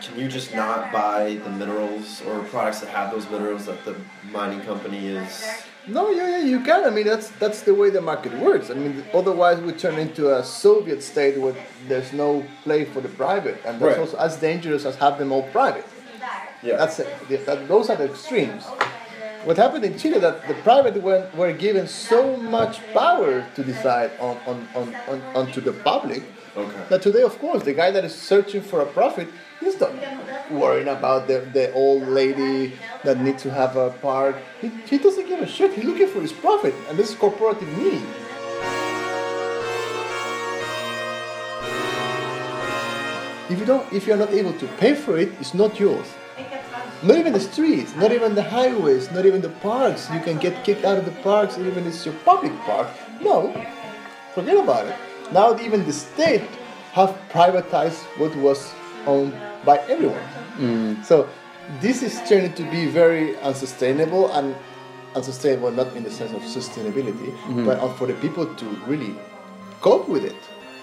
Can 0.00 0.18
you 0.18 0.28
just 0.28 0.54
not 0.54 0.90
buy 0.92 1.34
the 1.44 1.50
minerals 1.50 2.22
or 2.22 2.40
products 2.44 2.80
that 2.80 2.88
have 2.88 3.10
those 3.12 3.28
minerals 3.30 3.66
that 3.66 3.84
the 3.84 3.94
mining 4.32 4.60
company 4.62 5.06
is? 5.06 5.44
No, 5.86 6.10
yeah, 6.10 6.38
yeah, 6.38 6.44
you 6.44 6.60
can. 6.60 6.84
I 6.84 6.90
mean, 6.90 7.04
that's 7.04 7.28
that's 7.42 7.60
the 7.62 7.74
way 7.74 7.90
the 7.90 8.00
market 8.00 8.32
works. 8.38 8.70
I 8.70 8.74
mean, 8.74 9.04
otherwise 9.12 9.60
we 9.60 9.72
turn 9.72 9.98
into 9.98 10.34
a 10.34 10.42
Soviet 10.42 11.02
state 11.02 11.38
where 11.38 11.54
there's 11.88 12.12
no 12.12 12.42
play 12.62 12.86
for 12.86 13.02
the 13.02 13.08
private, 13.10 13.60
and 13.66 13.78
that's 13.78 13.98
Right. 13.98 13.98
also 13.98 14.16
as 14.16 14.36
dangerous 14.38 14.86
as 14.86 14.96
have 14.96 15.18
them 15.18 15.30
all 15.30 15.42
private. 15.52 15.86
Yeah. 16.62 16.76
That's 16.76 16.98
it. 17.00 17.08
That, 17.44 17.68
those 17.68 17.90
are 17.90 17.96
the 17.96 18.06
extremes. 18.06 18.64
What 19.44 19.58
happened 19.58 19.84
in 19.84 19.98
Chile 19.98 20.18
that 20.20 20.48
the 20.48 20.54
private 20.54 21.02
were, 21.02 21.28
were 21.34 21.52
given 21.52 21.86
so 21.86 22.36
much 22.36 22.80
power 22.94 23.46
to 23.54 23.62
decide 23.62 24.10
on, 24.18 24.38
on, 24.46 24.66
on, 24.74 24.94
on 25.08 25.20
onto 25.34 25.60
the 25.60 25.72
public 25.72 26.22
Okay. 26.56 26.84
that 26.88 27.02
today, 27.02 27.22
of 27.22 27.36
course, 27.40 27.64
the 27.64 27.74
guy 27.74 27.90
that 27.90 28.04
is 28.04 28.14
searching 28.14 28.62
for 28.62 28.80
a 28.80 28.86
profit, 28.86 29.28
he's 29.58 29.78
not 29.80 29.92
worrying 30.52 30.86
about 30.86 31.26
the, 31.26 31.40
the 31.52 31.72
old 31.72 32.06
lady 32.06 32.74
that 33.02 33.20
needs 33.20 33.42
to 33.42 33.50
have 33.50 33.76
a 33.76 33.90
park. 33.90 34.36
He, 34.60 34.68
he 34.86 34.98
doesn't 34.98 35.26
give 35.26 35.40
a 35.40 35.48
shit. 35.48 35.72
He's 35.74 35.84
looking 35.84 36.06
for 36.06 36.20
his 36.20 36.32
profit, 36.32 36.72
and 36.88 36.96
this 36.96 37.10
is 37.10 37.16
corporative 37.16 37.66
need. 37.76 38.06
If 43.50 43.58
you 43.58 43.66
don't, 43.66 43.92
if 43.92 44.06
you 44.06 44.14
are 44.14 44.16
not 44.16 44.30
able 44.30 44.52
to 44.52 44.66
pay 44.78 44.94
for 44.94 45.18
it, 45.18 45.32
it's 45.40 45.54
not 45.54 45.80
yours. 45.80 46.06
Not 47.04 47.18
even 47.18 47.34
the 47.34 47.40
streets, 47.40 47.94
not 47.96 48.12
even 48.12 48.34
the 48.34 48.42
highways, 48.42 49.10
not 49.10 49.26
even 49.26 49.42
the 49.42 49.50
parks. 49.60 50.08
You 50.10 50.20
can 50.20 50.38
get 50.38 50.64
kicked 50.64 50.84
out 50.86 50.96
of 50.96 51.04
the 51.04 51.12
parks, 51.22 51.58
even 51.58 51.86
if 51.86 51.94
it's 51.94 52.06
your 52.06 52.14
public 52.24 52.52
park. 52.60 52.88
No, 53.20 53.52
forget 54.34 54.56
about 54.56 54.86
it. 54.86 54.96
Now 55.30 55.58
even 55.60 55.84
the 55.84 55.92
state 55.92 56.48
have 56.92 57.14
privatized 57.30 58.02
what 58.18 58.34
was 58.36 58.72
owned 59.06 59.34
by 59.66 59.78
everyone. 59.88 60.28
Mm. 60.56 61.04
So 61.04 61.28
this 61.80 62.02
is 62.02 62.20
turning 62.26 62.54
to 62.54 62.62
be 62.70 62.86
very 62.86 63.36
unsustainable 63.38 64.32
and 64.32 64.54
unsustainable 65.14 65.70
not 65.72 65.94
in 65.96 66.04
the 66.04 66.10
sense 66.10 66.32
of 66.32 66.42
sustainability, 66.42 67.32
mm-hmm. 67.44 67.66
but 67.66 67.78
for 67.96 68.06
the 68.06 68.14
people 68.14 68.46
to 68.46 68.64
really 68.86 69.14
cope 69.80 70.08
with 70.08 70.24
it. 70.24 70.36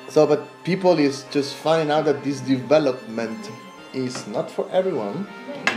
So, 0.10 0.28
but 0.28 0.46
people 0.64 1.00
is 1.00 1.24
just 1.32 1.56
finding 1.56 1.90
out 1.90 2.06
that 2.06 2.24
this 2.24 2.42
development 2.42 3.50
is 3.94 4.28
not 4.28 4.52
for 4.52 4.70
everyone, 4.72 5.28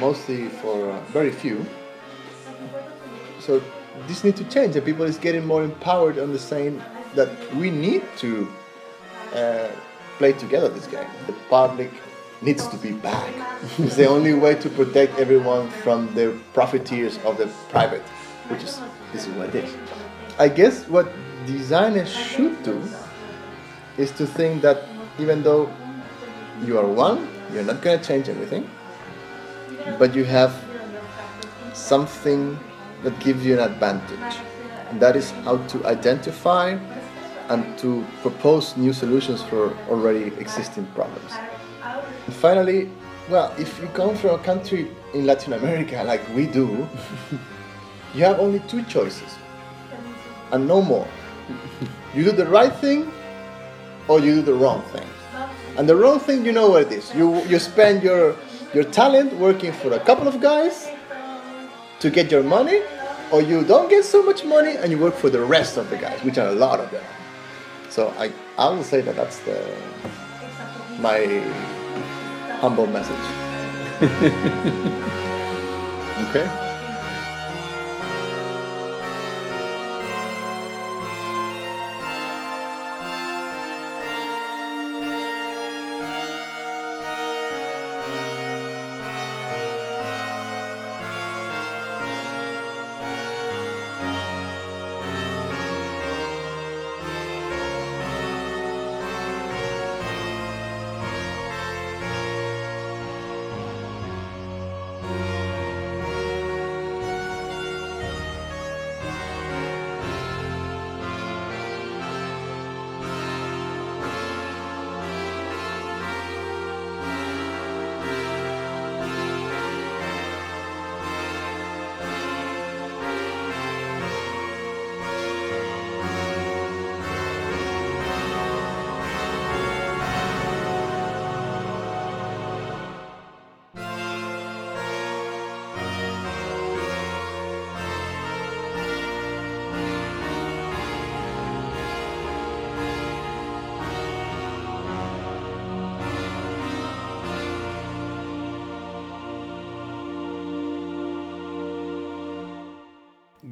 mostly 0.01 0.49
for 0.49 0.91
uh, 0.91 1.01
very 1.07 1.31
few. 1.31 1.65
So 3.41 3.63
this 4.07 4.25
needs 4.25 4.39
to 4.39 4.45
change, 4.49 4.77
and 4.77 4.85
people 4.85 5.05
is 5.05 5.19
getting 5.19 5.45
more 5.47 5.63
empowered 5.63 6.19
on 6.19 6.33
the 6.33 6.39
saying 6.39 6.83
that 7.15 7.29
we 7.55 7.71
need 7.71 8.03
to 8.19 8.49
uh, 9.35 9.69
play 10.19 10.33
together 10.33 10.69
this 10.69 10.87
game. 10.87 11.07
The 11.27 11.35
public 11.49 11.91
needs 12.43 12.67
to 12.69 12.77
be 12.77 12.93
back. 12.93 13.33
it's 13.79 13.97
the 13.97 14.07
only 14.07 14.35
way 14.35 14.55
to 14.57 14.69
protect 14.69 15.19
everyone 15.19 15.71
from 15.83 16.13
the 16.15 16.39
profiteers 16.53 17.19
of 17.25 17.39
the 17.39 17.47
private, 17.69 18.03
which 18.49 18.63
is 18.63 18.81
this 19.13 19.27
is 19.27 19.35
what 19.35 19.55
it 19.55 19.65
is. 19.65 19.77
I 20.39 20.49
guess 20.49 20.89
what 20.89 21.09
designers 21.47 22.11
should 22.13 22.63
do 22.63 22.83
is 23.97 24.11
to 24.13 24.27
think 24.27 24.63
that 24.63 24.85
even 25.19 25.43
though 25.43 25.73
you 26.65 26.79
are 26.79 26.87
one, 26.87 27.29
you're 27.53 27.63
not 27.63 27.83
going 27.83 28.01
to 28.01 28.05
change 28.05 28.29
everything, 28.29 28.69
but 29.99 30.15
you 30.15 30.25
have 30.25 30.55
something 31.73 32.59
that 33.03 33.19
gives 33.21 33.45
you 33.45 33.55
an 33.55 33.73
advantage. 33.73 34.37
And 34.91 35.01
that 35.01 35.17
is 35.17 35.31
how 35.45 35.59
to 35.59 35.87
identify 35.87 36.79
and 37.49 37.79
to 37.79 38.05
propose 38.23 38.77
new 38.77 38.93
solutions 38.93 39.43
for 39.43 39.77
already 39.89 40.33
existing 40.39 40.87
problems. 40.95 41.33
And 42.27 42.35
finally, 42.35 42.91
well, 43.29 43.55
if 43.59 43.79
you 43.81 43.89
come 43.89 44.17
from 44.17 44.31
a 44.31 44.39
country 44.39 44.91
in 45.15 45.27
Latin 45.27 45.53
America 45.53 46.03
like 46.05 46.23
we 46.35 46.47
do, 46.47 46.87
you 48.15 48.25
have 48.25 48.39
only 48.39 48.61
two 48.61 48.83
choices 48.85 49.37
and 50.53 50.67
no 50.67 50.81
more. 50.81 51.07
You 52.15 52.25
do 52.25 52.33
the 52.33 52.47
right 52.47 52.75
thing 52.77 53.11
or 54.09 54.21
you 54.21 54.37
do 54.37 54.43
the 54.43 54.55
wrong 54.55 54.83
thing. 54.93 55.07
And 55.77 55.89
the 55.89 55.97
wrong 55.97 56.21
thing, 56.21 56.45
you 56.45 56.53
know 56.53 56.69
what 56.71 56.83
it 56.83 56.93
is. 56.93 57.13
You 57.15 57.43
you 57.47 57.59
spend 57.59 58.03
your 58.03 58.37
your 58.75 58.85
talent 58.85 59.33
working 59.35 59.73
for 59.73 59.93
a 59.93 60.01
couple 60.01 60.27
of 60.29 60.41
guys 60.41 60.89
to 62.01 62.11
get 62.11 62.31
your 62.31 62.43
money, 62.43 62.83
or 63.33 63.41
you 63.41 63.65
don't 63.65 63.89
get 63.89 64.05
so 64.05 64.23
much 64.23 64.45
money 64.45 64.77
and 64.77 64.91
you 64.91 64.99
work 64.99 65.15
for 65.15 65.31
the 65.31 65.41
rest 65.41 65.77
of 65.77 65.89
the 65.91 65.97
guys, 65.97 66.23
which 66.23 66.39
are 66.39 66.49
a 66.49 66.55
lot 66.55 66.81
of 66.81 66.91
them. 66.91 67.05
So 67.91 68.13
I 68.19 68.33
I 68.59 68.69
will 68.69 68.85
say 68.85 69.01
that 69.01 69.17
that's 69.17 69.39
the 69.41 69.59
my 71.01 71.19
humble 72.61 72.87
message. 72.87 73.27
Okay. 76.31 76.64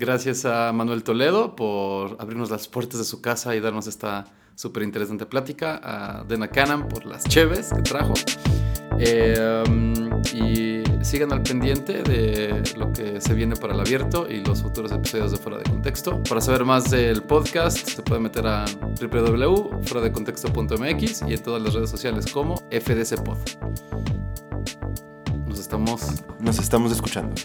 Gracias 0.02 0.44
a 0.44 0.70
Manuel 0.72 1.04
Toledo 1.04 1.54
por 1.54 2.16
abrirnos 2.18 2.50
las 2.50 2.66
puertas 2.66 2.98
de 2.98 3.04
su 3.04 3.20
casa 3.20 3.54
y 3.54 3.60
darnos 3.60 3.86
esta 3.86 4.24
súper 4.56 4.82
interesante 4.82 5.26
plática. 5.26 5.80
A 5.80 6.24
Dena 6.24 6.48
Cannon 6.48 6.88
por 6.88 7.06
las 7.06 7.22
cheves 7.22 7.70
que 7.72 7.82
trajo. 7.82 8.14
Eh, 8.98 9.62
y 10.34 10.82
sigan 11.04 11.32
al 11.32 11.44
pendiente 11.44 12.02
de 12.02 12.64
lo 12.76 12.92
que 12.92 13.20
se 13.20 13.32
viene 13.34 13.54
para 13.54 13.74
el 13.74 13.80
abierto 13.80 14.26
y 14.28 14.44
los 14.44 14.62
futuros 14.62 14.90
episodios 14.90 15.30
de 15.30 15.36
Fuera 15.36 15.58
de 15.58 15.64
Contexto. 15.70 16.20
Para 16.24 16.40
saber 16.40 16.64
más 16.64 16.90
del 16.90 17.22
podcast, 17.22 17.88
se 17.88 18.02
puede 18.02 18.20
meter 18.20 18.44
a 18.44 18.64
www.fueradecontexto.mx 19.00 21.22
y 21.28 21.34
en 21.34 21.42
todas 21.44 21.62
las 21.62 21.74
redes 21.74 21.90
sociales 21.90 22.26
como 22.32 22.56
FDC 22.72 23.22
Pod. 23.22 23.38
Nos 25.46 25.60
estamos 25.60 26.24
Nos 26.40 26.58
estamos 26.58 26.90
escuchando. 26.90 27.36